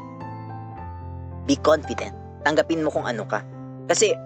be 1.45 1.55
confident. 1.61 2.17
Tanggapin 2.41 2.81
mo 2.81 2.89
kung 2.89 3.05
ano 3.05 3.23
ka. 3.29 3.45
Kasi 3.85 4.17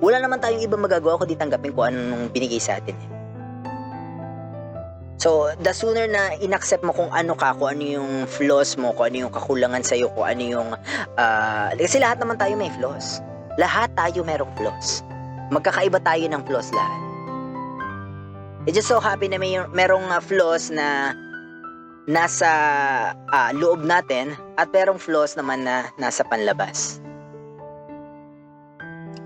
wala 0.00 0.16
naman 0.20 0.40
tayong 0.40 0.64
ibang 0.64 0.80
magagawa 0.80 1.20
kundi 1.20 1.36
tanggapin 1.36 1.76
kung 1.76 1.92
anong 1.92 2.32
binigay 2.32 2.56
sa 2.56 2.80
atin. 2.80 2.96
Eh. 2.96 3.17
So, 5.18 5.50
the 5.58 5.74
sooner 5.74 6.06
na 6.06 6.38
inaccept 6.38 6.86
mo 6.86 6.94
kung 6.94 7.10
ano 7.10 7.34
ka, 7.34 7.50
kung 7.58 7.74
ano 7.74 7.82
yung 7.82 8.10
flaws 8.30 8.78
mo, 8.78 8.94
kung 8.94 9.10
ano 9.10 9.26
yung 9.26 9.34
kakulangan 9.34 9.82
sa'yo, 9.82 10.14
kung 10.14 10.30
ano 10.30 10.42
yung... 10.46 10.68
Uh, 11.18 11.74
kasi 11.74 11.98
lahat 11.98 12.22
naman 12.22 12.38
tayo 12.38 12.54
may 12.54 12.70
flaws. 12.78 13.18
Lahat 13.58 13.90
tayo 13.98 14.22
merong 14.22 14.54
flaws. 14.54 15.02
Magkakaiba 15.50 15.98
tayo 16.06 16.22
ng 16.22 16.42
flaws 16.46 16.70
lahat. 16.70 17.00
It 18.70 18.78
just 18.78 18.86
so 18.86 19.02
happy 19.02 19.26
na 19.26 19.42
may 19.42 19.58
merong 19.74 20.06
uh, 20.06 20.22
flaws 20.22 20.70
na 20.70 21.18
nasa 22.06 22.50
uh, 23.34 23.50
loob 23.58 23.82
natin 23.82 24.38
at 24.54 24.70
merong 24.70 25.02
flaws 25.02 25.34
naman 25.34 25.66
na 25.66 25.90
nasa 25.98 26.22
panlabas 26.22 27.02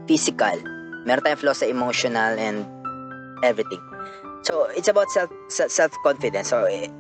physical. 0.07 0.59
Meron 1.07 1.23
tayong 1.23 1.43
flaws 1.43 1.61
sa 1.63 1.69
emotional 1.71 2.39
and 2.39 2.67
everything. 3.43 3.92
So, 4.43 4.67
it's 4.75 4.91
about 4.91 5.11
self, 5.11 5.31
self-confidence. 5.49 6.51
So, 6.51 6.67
eh, 6.67 6.91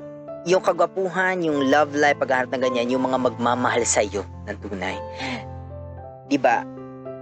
yung 0.46 0.62
kagwapuhan, 0.62 1.46
yung 1.46 1.70
love 1.70 1.94
life, 1.94 2.18
paghahanap 2.18 2.50
ng 2.50 2.62
ganyan, 2.62 2.90
yung 2.90 3.06
mga 3.06 3.18
magmamahal 3.30 3.86
sa 3.86 4.02
iyo 4.02 4.26
ng 4.46 4.58
tunay. 4.58 4.98
'Di 6.26 6.38
ba? 6.38 6.66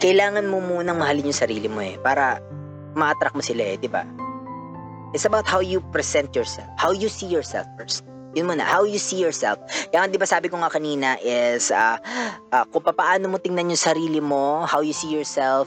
Kailangan 0.00 0.48
mo 0.48 0.64
munang 0.64 0.96
mahalin 0.96 1.28
yung 1.28 1.36
sarili 1.36 1.68
mo 1.68 1.84
eh 1.84 2.00
para 2.00 2.40
ma-attract 2.96 3.36
mo 3.36 3.44
sila 3.44 3.76
eh, 3.76 3.76
'di 3.76 3.90
ba? 3.92 4.08
It's 5.12 5.26
about 5.26 5.44
how 5.44 5.60
you 5.60 5.84
present 5.92 6.32
yourself, 6.32 6.70
how 6.80 6.94
you 6.94 7.10
see 7.10 7.28
yourself 7.28 7.66
first. 7.76 8.06
Yun 8.38 8.46
muna, 8.46 8.62
how 8.62 8.86
you 8.86 9.02
see 9.02 9.18
yourself. 9.18 9.58
Kaya 9.90 10.06
di 10.06 10.14
ba 10.14 10.22
sabi 10.22 10.46
ko 10.46 10.62
nga 10.62 10.70
kanina 10.70 11.18
is 11.18 11.74
uh, 11.74 11.98
uh, 12.54 12.64
kung 12.70 12.86
paano 12.86 13.26
mo 13.26 13.42
tingnan 13.42 13.74
yung 13.74 13.82
sarili 13.82 14.22
mo, 14.22 14.62
how 14.70 14.78
you 14.78 14.94
see 14.94 15.10
yourself, 15.10 15.66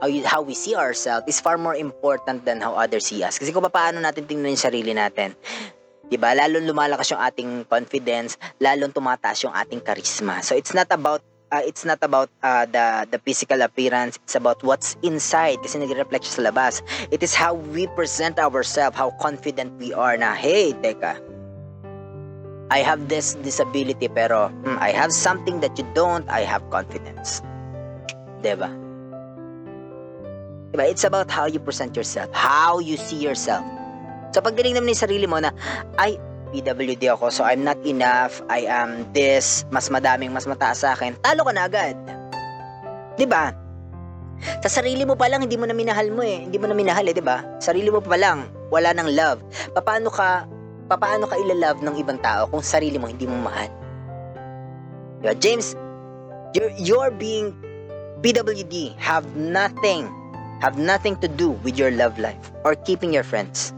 how, 0.00 0.42
we 0.42 0.54
see 0.54 0.74
ourselves 0.74 1.26
is 1.26 1.40
far 1.40 1.58
more 1.58 1.74
important 1.74 2.44
than 2.44 2.60
how 2.60 2.74
others 2.74 3.06
see 3.06 3.22
us. 3.22 3.38
Kasi 3.38 3.52
kung 3.52 3.64
paano 3.66 3.98
natin 3.98 4.26
tingnan 4.26 4.54
yung 4.54 4.64
sarili 4.64 4.92
natin, 4.94 5.34
'di 6.08 6.16
ba? 6.16 6.32
Lalong 6.34 6.66
lumalakas 6.66 7.12
yung 7.12 7.20
ating 7.20 7.68
confidence, 7.68 8.40
lalong 8.58 8.92
tumataas 8.92 9.44
yung 9.44 9.54
ating 9.54 9.84
charisma. 9.84 10.40
So 10.40 10.56
it's 10.56 10.72
not 10.72 10.88
about 10.90 11.20
uh, 11.52 11.62
it's 11.64 11.84
not 11.84 12.00
about 12.02 12.32
uh, 12.42 12.64
the 12.68 13.08
the 13.10 13.18
physical 13.22 13.60
appearance, 13.62 14.16
it's 14.24 14.36
about 14.36 14.60
what's 14.64 14.96
inside 15.04 15.60
kasi 15.60 15.80
nagre-reflect 15.80 16.24
sa 16.24 16.48
labas. 16.48 16.80
It 17.12 17.20
is 17.22 17.36
how 17.36 17.54
we 17.54 17.86
present 17.92 18.40
ourselves, 18.40 18.96
how 18.96 19.12
confident 19.20 19.76
we 19.76 19.92
are 19.92 20.16
na, 20.16 20.32
hey, 20.32 20.72
teka, 20.80 21.20
I 22.68 22.84
have 22.84 23.08
this 23.08 23.36
disability 23.40 24.08
pero 24.08 24.52
hmm, 24.64 24.76
I 24.80 24.92
have 24.92 25.12
something 25.12 25.60
that 25.60 25.76
you 25.76 25.86
don't, 25.96 26.28
I 26.28 26.44
have 26.44 26.64
confidence. 26.68 27.40
Diba? 28.44 28.87
Diba? 30.72 30.84
It's 30.84 31.04
about 31.04 31.32
how 31.32 31.48
you 31.48 31.60
present 31.60 31.96
yourself, 31.96 32.28
how 32.32 32.78
you 32.78 33.00
see 33.00 33.16
yourself. 33.16 33.64
So 34.36 34.44
pag 34.44 34.56
tinignan 34.56 34.84
mo 34.84 34.92
yung 34.92 35.00
sarili 35.00 35.24
mo 35.24 35.40
na, 35.40 35.52
ay, 35.96 36.20
PWD 36.48 37.12
ako, 37.12 37.28
so 37.28 37.44
I'm 37.44 37.60
not 37.60 37.76
enough, 37.84 38.40
I 38.48 38.64
am 38.64 39.04
this, 39.12 39.68
mas 39.68 39.92
madaming, 39.92 40.32
mas 40.32 40.48
mataas 40.48 40.80
sa 40.80 40.96
akin, 40.96 41.16
talo 41.20 41.44
ka 41.44 41.52
na 41.52 41.68
agad. 41.68 41.96
Diba? 43.20 43.52
Sa 44.64 44.70
sarili 44.70 45.02
mo 45.02 45.18
pa 45.18 45.26
lang, 45.28 45.44
hindi 45.44 45.58
mo 45.58 45.66
na 45.66 45.74
minahal 45.74 46.08
mo 46.14 46.22
eh. 46.22 46.46
Hindi 46.46 46.56
mo 46.56 46.70
na 46.70 46.76
minahal 46.76 47.04
eh, 47.10 47.14
di 47.16 47.24
ba? 47.24 47.42
Sarili 47.58 47.90
mo 47.90 47.98
pa 47.98 48.16
lang, 48.16 48.46
wala 48.70 48.94
nang 48.94 49.10
love. 49.10 49.42
Paano 49.74 50.08
ka 50.08 50.46
paano 50.88 51.28
ka 51.28 51.36
ilalove 51.36 51.84
ng 51.84 52.00
ibang 52.00 52.16
tao 52.24 52.48
kung 52.48 52.64
sarili 52.64 52.96
mo 52.96 53.12
hindi 53.12 53.28
mo 53.28 53.36
mahal? 53.44 53.68
Diba? 55.20 55.34
James, 55.36 55.76
you're, 56.56 56.72
you're 56.80 57.12
being 57.12 57.52
PWD 58.24 58.96
have 58.96 59.26
nothing, 59.36 60.08
have 60.60 60.78
nothing 60.78 61.16
to 61.22 61.28
do 61.28 61.54
with 61.62 61.78
your 61.78 61.90
love 61.90 62.18
life 62.18 62.52
or 62.64 62.74
keeping 62.74 63.12
your 63.12 63.24
friends. 63.24 63.72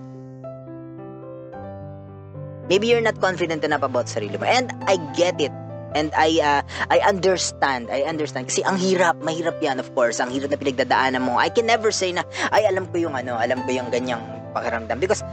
Maybe 2.71 2.87
you're 2.87 3.03
not 3.03 3.19
confident 3.19 3.67
enough 3.67 3.83
about 3.83 4.07
sarili 4.07 4.39
mo. 4.39 4.47
And 4.47 4.71
I 4.87 4.97
get 5.19 5.41
it. 5.43 5.51
And 5.91 6.15
I 6.15 6.39
uh, 6.39 6.63
I 6.87 7.03
understand. 7.03 7.91
I 7.91 8.07
understand 8.07 8.47
kasi 8.47 8.63
ang 8.63 8.79
hirap, 8.79 9.19
mahirap 9.27 9.59
'yan 9.59 9.83
of 9.83 9.91
course. 9.99 10.23
Ang 10.23 10.31
hirap 10.31 10.55
na 10.55 10.59
pinagdadaanan 10.63 11.19
mo. 11.19 11.35
I 11.35 11.51
can 11.51 11.67
never 11.67 11.91
say 11.91 12.15
na 12.15 12.23
ay 12.55 12.63
alam 12.71 12.87
ko 12.95 13.03
yung 13.03 13.19
ano, 13.19 13.35
alam 13.35 13.59
ko 13.67 13.75
yung 13.75 13.91
ganyang 13.91 14.23
pakiramdam 14.55 15.03
because 15.03 15.27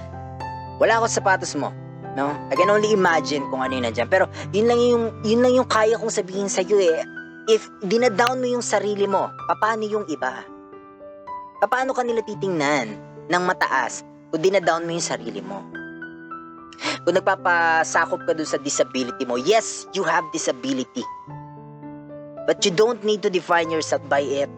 wala 0.82 0.98
ako 0.98 1.06
sa 1.10 1.22
sapatos 1.22 1.54
mo. 1.54 1.70
No? 2.18 2.34
I 2.50 2.58
can 2.58 2.74
only 2.74 2.90
imagine 2.90 3.46
kung 3.54 3.62
ano 3.62 3.78
yung 3.78 3.86
nandyan. 3.86 4.10
Pero 4.10 4.26
yun 4.50 4.66
lang 4.66 4.82
yung, 4.82 5.04
yun 5.22 5.42
lang 5.46 5.54
yung 5.54 5.70
kaya 5.70 6.02
kong 6.02 6.10
sabihin 6.10 6.50
sa'yo 6.50 6.82
eh. 6.82 7.06
If 7.46 7.70
dinadown 7.86 8.42
mo 8.42 8.50
yung 8.50 8.66
sarili 8.66 9.06
mo, 9.06 9.30
paano 9.62 9.86
yung 9.86 10.10
iba? 10.10 10.42
Paano 11.58 11.90
ka 11.98 12.06
nila 12.06 12.22
titingnan 12.22 12.94
ng 13.34 13.44
mataas 13.50 14.06
kung 14.30 14.46
dinadown 14.46 14.86
mo 14.86 14.94
yung 14.94 15.02
sarili 15.02 15.42
mo? 15.42 15.66
Kung 17.02 17.18
nagpapasakop 17.18 18.30
ka 18.30 18.38
dun 18.38 18.46
sa 18.46 18.62
disability 18.62 19.26
mo, 19.26 19.42
yes, 19.42 19.90
you 19.98 20.06
have 20.06 20.22
disability. 20.30 21.02
But 22.46 22.62
you 22.62 22.70
don't 22.70 23.02
need 23.02 23.26
to 23.26 23.34
define 23.34 23.74
yourself 23.74 24.06
by 24.06 24.22
it. 24.22 24.54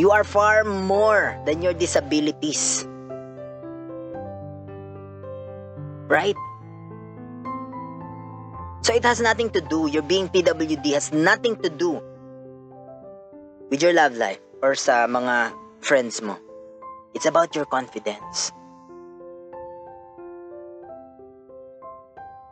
You 0.00 0.08
are 0.08 0.24
far 0.24 0.64
more 0.64 1.36
than 1.44 1.60
your 1.60 1.76
disabilities. 1.76 2.88
Right? 6.08 6.36
So 8.80 8.96
it 8.96 9.04
has 9.04 9.20
nothing 9.20 9.52
to 9.52 9.60
do, 9.60 9.86
your 9.92 10.02
being 10.02 10.32
PWD 10.32 10.96
has 10.96 11.12
nothing 11.12 11.60
to 11.60 11.68
do 11.68 12.00
with 13.68 13.84
your 13.84 13.92
love 13.92 14.16
life 14.16 14.40
or 14.62 14.78
sa 14.78 15.10
mga 15.10 15.50
friends 15.82 16.22
mo. 16.22 16.38
It's 17.12 17.26
about 17.26 17.52
your 17.52 17.66
confidence. 17.66 18.54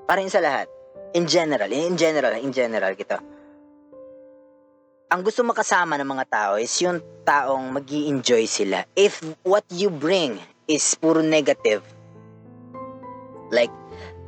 Para 0.04 0.20
sa 0.26 0.42
lahat. 0.42 0.66
In 1.14 1.26
general, 1.26 1.70
in 1.70 1.94
general, 1.94 2.34
in 2.38 2.50
general, 2.50 2.92
kita. 2.98 3.18
Ang 5.10 5.26
gusto 5.26 5.42
makasama 5.42 5.98
ng 5.98 6.06
mga 6.06 6.26
tao 6.30 6.52
is 6.54 6.70
yung 6.82 7.02
taong 7.26 7.74
mag 7.74 7.86
enjoy 7.90 8.46
sila. 8.46 8.86
If 8.94 9.22
what 9.42 9.66
you 9.70 9.90
bring 9.90 10.38
is 10.70 10.82
puro 10.94 11.18
negative, 11.18 11.82
like, 13.50 13.74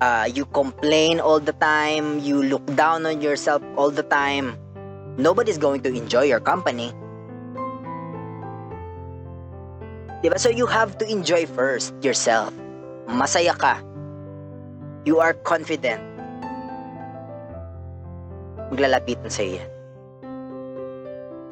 uh, 0.02 0.26
you 0.26 0.42
complain 0.50 1.22
all 1.22 1.38
the 1.38 1.54
time, 1.62 2.18
you 2.18 2.42
look 2.42 2.66
down 2.74 3.06
on 3.06 3.22
yourself 3.22 3.62
all 3.78 3.94
the 3.94 4.06
time, 4.06 4.58
nobody's 5.18 5.58
going 5.58 5.86
to 5.86 5.90
enjoy 5.94 6.26
your 6.26 6.42
company. 6.42 6.90
Diba? 10.22 10.38
So 10.38 10.48
you 10.48 10.70
have 10.70 10.94
to 11.02 11.04
enjoy 11.04 11.50
first 11.50 11.90
yourself. 11.98 12.54
Masaya 13.10 13.58
ka. 13.58 13.82
You 15.02 15.18
are 15.18 15.34
confident. 15.42 15.98
Maglalapitan 18.70 19.28
sa 19.28 19.42
iyo 19.42 19.60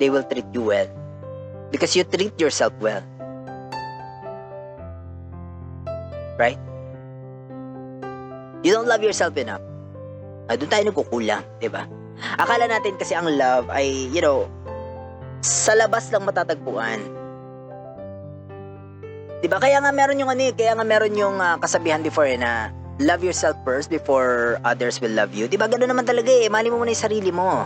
They 0.01 0.09
will 0.09 0.25
treat 0.25 0.47
you 0.55 0.65
well. 0.65 0.89
Because 1.75 1.93
you 1.99 2.07
treat 2.07 2.33
yourself 2.41 2.73
well. 2.81 3.05
Right? 6.41 6.57
You 8.65 8.73
don't 8.73 8.89
love 8.89 9.05
yourself 9.05 9.37
enough. 9.37 9.61
Ah, 10.49 10.57
doon 10.57 10.71
tayo 10.73 10.89
nagkukulang, 10.89 11.45
di 11.61 11.69
ba? 11.69 11.85
Akala 12.41 12.65
natin 12.65 12.97
kasi 12.97 13.13
ang 13.13 13.29
love 13.37 13.69
ay, 13.69 14.09
you 14.09 14.25
know, 14.25 14.49
sa 15.45 15.77
labas 15.77 16.09
lang 16.09 16.25
matatagpuan. 16.25 17.20
'Di 19.41 19.49
ba? 19.49 19.57
Kaya 19.57 19.81
nga 19.81 19.91
meron 19.91 20.21
yung 20.21 20.29
ano, 20.29 20.43
eh, 20.45 20.53
kaya 20.53 20.77
nga 20.77 20.85
meron 20.85 21.17
yung 21.17 21.37
uh, 21.41 21.57
kasabihan 21.57 22.05
before 22.05 22.29
eh, 22.29 22.37
na 22.37 22.69
love 23.01 23.25
yourself 23.25 23.57
first 23.65 23.89
before 23.89 24.61
others 24.69 25.01
will 25.01 25.13
love 25.13 25.33
you. 25.33 25.49
'Di 25.49 25.57
ba? 25.57 25.67
Ganoon 25.67 25.89
naman 25.89 26.05
talaga 26.05 26.29
eh. 26.29 26.53
Mali 26.53 26.69
mo 26.69 26.77
muna 26.77 26.93
'yung 26.93 27.05
sarili 27.09 27.33
mo. 27.33 27.65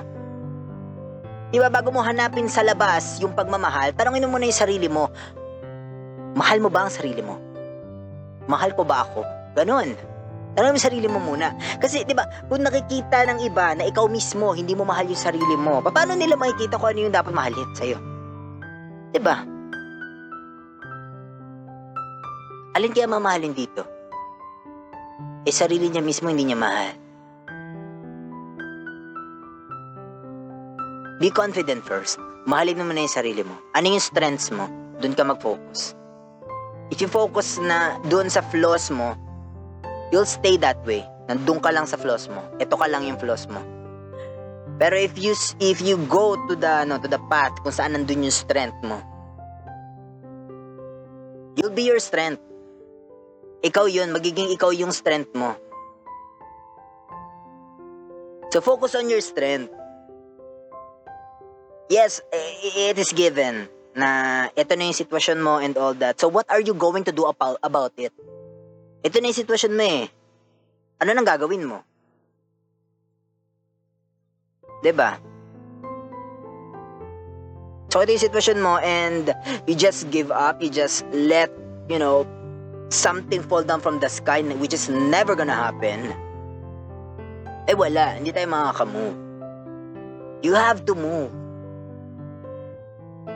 'Di 1.50 1.58
ba? 1.58 1.68
Bago 1.68 1.90
mo 1.90 2.00
hanapin 2.00 2.46
sa 2.46 2.62
labas 2.62 3.18
yung 3.18 3.34
pagmamahal, 3.34 3.90
tanungin 3.98 4.30
mo 4.30 4.38
muna 4.38 4.46
'yung 4.46 4.56
sarili 4.56 4.86
mo. 4.86 5.10
Mahal 6.38 6.62
mo 6.62 6.70
ba 6.70 6.86
ang 6.86 6.92
sarili 6.94 7.22
mo? 7.22 7.38
Mahal 8.46 8.74
ko 8.74 8.82
ba 8.86 9.06
ako? 9.06 9.22
Ganon. 9.54 9.94
Tanong 10.54 10.78
mo 10.78 10.78
sarili 10.78 11.10
mo 11.10 11.18
muna. 11.18 11.50
Kasi, 11.82 12.06
di 12.06 12.14
ba, 12.14 12.26
kung 12.46 12.62
nakikita 12.62 13.26
ng 13.26 13.42
iba 13.42 13.74
na 13.74 13.90
ikaw 13.90 14.06
mismo, 14.06 14.54
hindi 14.54 14.74
mo 14.78 14.86
mahal 14.86 15.06
yung 15.10 15.18
sarili 15.18 15.54
mo, 15.58 15.82
paano 15.82 16.14
nila 16.14 16.38
makikita 16.38 16.78
kung 16.78 16.94
ano 16.94 17.10
yung 17.10 17.14
dapat 17.14 17.34
mahalin 17.34 17.70
sa'yo? 17.74 17.98
Di 19.10 19.18
ba? 19.18 19.53
Alin 22.74 22.90
kaya 22.90 23.06
mamahalin 23.06 23.54
dito? 23.54 23.86
Eh 25.46 25.54
sarili 25.54 25.86
niya 25.86 26.02
mismo 26.02 26.26
hindi 26.26 26.50
niya 26.50 26.58
mahal. 26.58 26.90
Be 31.22 31.30
confident 31.30 31.86
first. 31.86 32.18
Mahalin 32.50 32.82
mo 32.82 32.90
muna 32.90 33.06
yung 33.06 33.14
sarili 33.14 33.46
mo. 33.46 33.54
Ano 33.78 33.94
yung 33.94 34.02
strengths 34.02 34.50
mo? 34.50 34.66
Doon 34.98 35.14
ka 35.14 35.22
mag-focus. 35.22 35.94
If 36.90 36.98
you 36.98 37.06
focus 37.06 37.62
na 37.62 37.94
doon 38.10 38.26
sa 38.26 38.42
flaws 38.42 38.90
mo, 38.90 39.14
you'll 40.10 40.26
stay 40.26 40.58
that 40.58 40.82
way. 40.82 41.06
Nandun 41.30 41.62
ka 41.62 41.70
lang 41.70 41.86
sa 41.86 41.94
flaws 41.94 42.26
mo. 42.26 42.42
Ito 42.58 42.74
ka 42.74 42.90
lang 42.90 43.06
yung 43.06 43.22
flaws 43.22 43.46
mo. 43.46 43.62
Pero 44.82 44.98
if 44.98 45.14
you 45.14 45.38
if 45.62 45.78
you 45.78 45.94
go 46.10 46.34
to 46.50 46.58
the 46.58 46.82
no 46.82 46.98
to 46.98 47.06
the 47.06 47.22
path 47.30 47.54
kung 47.62 47.70
saan 47.70 47.94
nandun 47.94 48.26
yung 48.26 48.34
strength 48.34 48.76
mo, 48.82 48.98
you'll 51.54 51.70
be 51.70 51.86
your 51.86 52.02
strength. 52.02 52.42
Ikaw 53.64 53.88
yun, 53.88 54.12
magiging 54.12 54.52
ikaw 54.52 54.68
yung 54.76 54.92
strength 54.92 55.32
mo. 55.32 55.56
So 58.52 58.60
focus 58.60 58.94
on 58.94 59.08
your 59.08 59.24
strength. 59.24 59.72
Yes, 61.88 62.20
it 62.30 63.00
is 63.00 63.10
given 63.16 63.66
na 63.96 64.46
ito 64.52 64.72
na 64.76 64.84
yung 64.84 65.00
sitwasyon 65.00 65.38
mo 65.40 65.58
and 65.58 65.74
all 65.80 65.96
that. 65.96 66.20
So 66.20 66.28
what 66.28 66.46
are 66.52 66.60
you 66.60 66.76
going 66.76 67.08
to 67.08 67.14
do 67.14 67.24
about, 67.24 67.96
it? 67.96 68.12
Ito 69.00 69.16
na 69.18 69.32
yung 69.32 69.40
sitwasyon 69.42 69.74
mo 69.74 69.84
eh. 69.84 70.04
Ano 71.00 71.10
nang 71.16 71.26
gagawin 71.26 71.66
mo? 71.66 71.82
'Di 74.84 74.92
ba? 74.92 75.16
So 77.88 78.04
ito 78.04 78.12
yung 78.12 78.26
sitwasyon 78.28 78.58
mo 78.60 78.76
and 78.84 79.32
you 79.64 79.74
just 79.74 80.12
give 80.12 80.28
up, 80.28 80.60
you 80.60 80.68
just 80.68 81.06
let, 81.10 81.48
you 81.88 81.96
know, 81.96 82.28
something 82.88 83.40
fall 83.44 83.62
down 83.62 83.80
from 83.80 84.00
the 84.00 84.08
sky 84.08 84.42
which 84.58 84.74
is 84.74 84.88
never 84.88 85.36
gonna 85.36 85.54
happen, 85.56 86.12
eh 87.64 87.76
wala, 87.76 88.20
hindi 88.20 88.32
tayo 88.32 88.48
makaka-move. 88.50 89.16
You 90.44 90.52
have 90.52 90.84
to 90.84 90.92
move. 90.92 91.32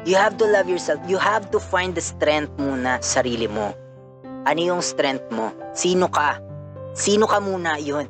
You 0.04 0.20
have 0.20 0.36
to 0.36 0.44
love 0.44 0.68
yourself. 0.68 1.00
You 1.08 1.16
have 1.16 1.48
to 1.52 1.58
find 1.58 1.96
the 1.96 2.04
strength 2.04 2.52
muna 2.60 3.00
sarili 3.00 3.48
mo. 3.48 3.72
Ano 4.44 4.60
yung 4.60 4.84
strength 4.84 5.32
mo? 5.32 5.48
Sino 5.72 6.12
ka? 6.12 6.36
Sino 6.92 7.24
ka 7.24 7.40
muna 7.40 7.80
yun? 7.80 8.04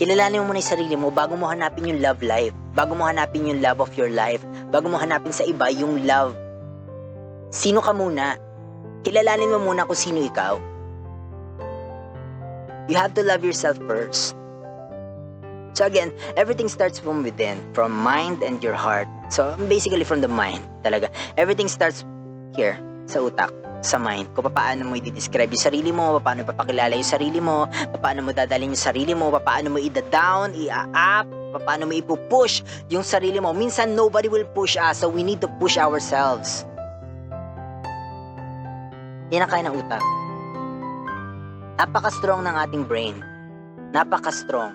Kilalanin 0.00 0.40
mo 0.40 0.52
muna 0.52 0.64
yung 0.64 0.72
sarili 0.72 0.96
mo 0.96 1.12
bago 1.12 1.36
mo 1.36 1.50
hanapin 1.50 1.92
yung 1.92 2.00
love 2.00 2.24
life. 2.24 2.56
Bago 2.72 2.96
mo 2.96 3.04
hanapin 3.04 3.50
yung 3.50 3.60
love 3.60 3.84
of 3.84 3.92
your 3.98 4.08
life. 4.08 4.40
Bago 4.72 4.88
mo 4.88 4.96
hanapin 4.96 5.34
sa 5.34 5.44
iba 5.44 5.68
yung 5.68 6.08
love. 6.08 6.32
Sino 7.52 7.84
ka 7.84 7.92
muna? 7.92 8.40
Kilalanin 9.04 9.52
mo 9.52 9.60
muna 9.60 9.84
kung 9.84 9.98
sino 9.98 10.24
ikaw. 10.24 10.56
You 12.88 12.96
have 12.96 13.12
to 13.14 13.22
love 13.22 13.44
yourself 13.44 13.76
first. 13.84 14.32
So 15.76 15.84
again, 15.84 16.10
everything 16.40 16.72
starts 16.72 16.98
from 16.98 17.22
within, 17.22 17.60
from 17.76 17.92
mind 17.92 18.42
and 18.42 18.64
your 18.64 18.72
heart. 18.72 19.06
So 19.28 19.54
basically 19.68 20.08
from 20.08 20.24
the 20.24 20.32
mind 20.32 20.64
talaga. 20.80 21.12
Everything 21.36 21.68
starts 21.68 22.02
here, 22.56 22.80
sa 23.04 23.20
utak, 23.28 23.52
sa 23.84 24.00
mind. 24.00 24.32
Kung 24.32 24.48
paano 24.48 24.88
mo 24.88 24.96
i-describe 24.96 25.52
yung 25.52 25.60
sarili 25.60 25.92
mo, 25.92 26.16
paano 26.18 26.48
papakilala 26.48 26.96
yung 26.96 27.06
sarili 27.06 27.38
mo, 27.44 27.68
paano 28.00 28.24
mo 28.24 28.32
dadalhin 28.32 28.72
yung 28.72 28.80
sarili 28.80 29.12
mo, 29.12 29.28
paano 29.36 29.68
mo 29.68 29.78
i-down, 29.78 30.56
i-up, 30.56 31.28
paano 31.62 31.84
mo 31.84 31.92
ipupush 31.92 32.64
yung 32.88 33.04
sarili 33.04 33.36
mo. 33.36 33.52
Minsan 33.52 33.92
nobody 33.92 34.32
will 34.32 34.48
push 34.56 34.80
us, 34.80 35.04
so 35.04 35.12
we 35.12 35.20
need 35.20 35.44
to 35.44 35.50
push 35.60 35.76
ourselves. 35.76 36.64
Yan 39.28 39.44
ang 39.44 39.50
kaya 39.52 39.68
ng 39.68 39.76
utak. 39.76 40.17
Napaka-strong 41.78 42.42
ng 42.42 42.56
ating 42.58 42.82
brain. 42.90 43.14
Napaka-strong. 43.94 44.74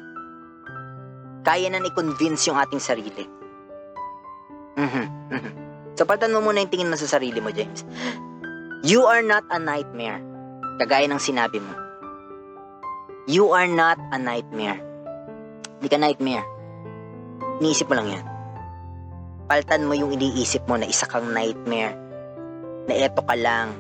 Kaya 1.44 1.68
na 1.68 1.84
i-convince 1.84 2.48
yung 2.48 2.56
ating 2.56 2.80
sarili. 2.80 3.28
Mm-hmm. 4.80 5.06
So, 6.00 6.08
palitan 6.08 6.32
mo 6.32 6.40
muna 6.40 6.64
yung 6.64 6.72
tingin 6.72 6.88
mo 6.88 6.96
sa 6.96 7.20
sarili 7.20 7.44
mo, 7.44 7.52
James. 7.52 7.84
You 8.88 9.04
are 9.04 9.20
not 9.20 9.44
a 9.52 9.60
nightmare. 9.60 10.24
Kagaya 10.80 11.04
ng 11.12 11.20
sinabi 11.20 11.60
mo. 11.60 11.76
You 13.28 13.52
are 13.52 13.68
not 13.68 14.00
a 14.16 14.18
nightmare. 14.18 14.80
Hindi 15.84 15.88
ka 15.92 16.00
nightmare. 16.00 16.48
Iniisip 17.60 17.92
mo 17.92 18.00
lang 18.00 18.16
yan. 18.16 18.26
Paltan 19.52 19.92
mo 19.92 19.94
yung 19.94 20.16
iniisip 20.16 20.64
mo 20.72 20.80
na 20.80 20.88
isa 20.88 21.04
kang 21.12 21.36
nightmare. 21.36 22.00
Na 22.88 22.96
eto 22.96 23.20
ka 23.28 23.36
lang. 23.36 23.76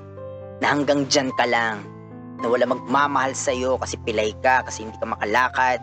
Na 0.59 0.75
hanggang 0.75 1.07
dyan 1.07 1.31
ka 1.39 1.47
lang 1.47 1.92
na 2.43 2.51
wala 2.51 2.67
magmamahal 2.67 3.31
sa 3.31 3.55
iyo 3.55 3.79
kasi 3.79 3.95
pilay 4.03 4.35
ka, 4.43 4.67
kasi 4.67 4.83
hindi 4.83 4.99
ka 4.99 5.07
makalakad. 5.07 5.79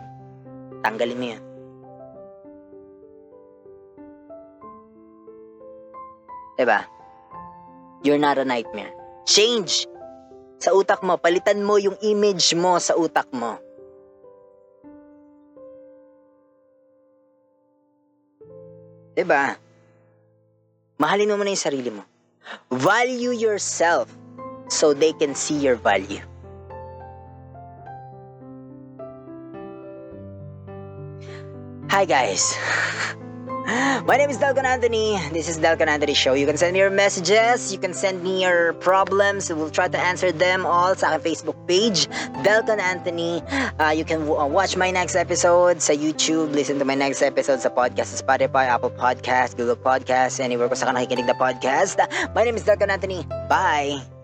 Tanggalin 0.85 1.17
mo 1.17 1.25
yan. 1.33 1.43
Diba? 6.61 6.85
You're 8.05 8.21
not 8.21 8.37
a 8.37 8.45
nightmare. 8.45 8.93
Change! 9.25 9.89
Sa 10.61 10.77
utak 10.77 11.01
mo, 11.01 11.17
palitan 11.17 11.65
mo 11.65 11.81
yung 11.81 11.97
image 12.05 12.53
mo 12.53 12.77
sa 12.77 12.93
utak 12.93 13.25
mo. 13.33 13.57
Diba? 19.17 19.57
Mahalin 21.01 21.33
mo 21.33 21.41
muna 21.41 21.49
yung 21.49 21.65
sarili 21.65 21.89
mo. 21.89 22.05
Value 22.69 23.33
yourself 23.33 24.13
so 24.69 24.93
they 24.93 25.17
can 25.17 25.33
see 25.33 25.57
your 25.57 25.73
value. 25.73 26.21
Hi 31.91 32.05
guys. 32.05 32.55
My 34.07 34.15
name 34.17 34.29
is 34.29 34.37
Dalcon 34.37 34.65
Anthony. 34.65 35.19
This 35.31 35.47
is 35.47 35.57
Dalcon 35.57 35.87
Anthony 35.87 36.13
Show. 36.13 36.33
You 36.33 36.45
can 36.45 36.55
send 36.57 36.73
me 36.73 36.79
your 36.79 36.89
messages. 36.89 37.71
You 37.71 37.79
can 37.79 37.93
send 37.93 38.23
me 38.23 38.41
your 38.43 38.73
problems. 38.79 39.51
We'll 39.51 39.69
try 39.69 39.87
to 39.87 39.99
answer 39.99 40.31
them 40.31 40.65
all 40.65 40.95
sa 40.95 41.19
Facebook 41.19 41.55
page, 41.67 42.07
Dalcon 42.47 42.79
Anthony. 42.79 43.43
Uh, 43.79 43.91
you 43.91 44.03
can 44.03 44.23
w- 44.23 44.39
uh, 44.39 44.47
watch 44.47 44.75
my 44.75 44.89
next 44.89 45.15
episode 45.15 45.83
sa 45.83 45.91
YouTube. 45.91 46.55
Listen 46.55 46.79
to 46.79 46.87
my 46.87 46.95
next 46.95 47.21
episode 47.21 47.59
sa 47.59 47.67
podcast 47.69 48.15
sa 48.15 48.23
Spotify, 48.23 48.71
Apple 48.71 48.95
Podcast, 48.95 49.59
Google 49.59 49.79
Podcast, 49.79 50.39
anywhere 50.39 50.71
kung 50.71 50.79
saan 50.79 50.95
ka 50.95 51.03
nakikinig 51.03 51.27
na 51.27 51.35
podcast. 51.35 51.99
My 52.31 52.47
name 52.47 52.55
is 52.55 52.63
Dalcon 52.63 52.87
Anthony. 52.87 53.27
Bye! 53.51 54.20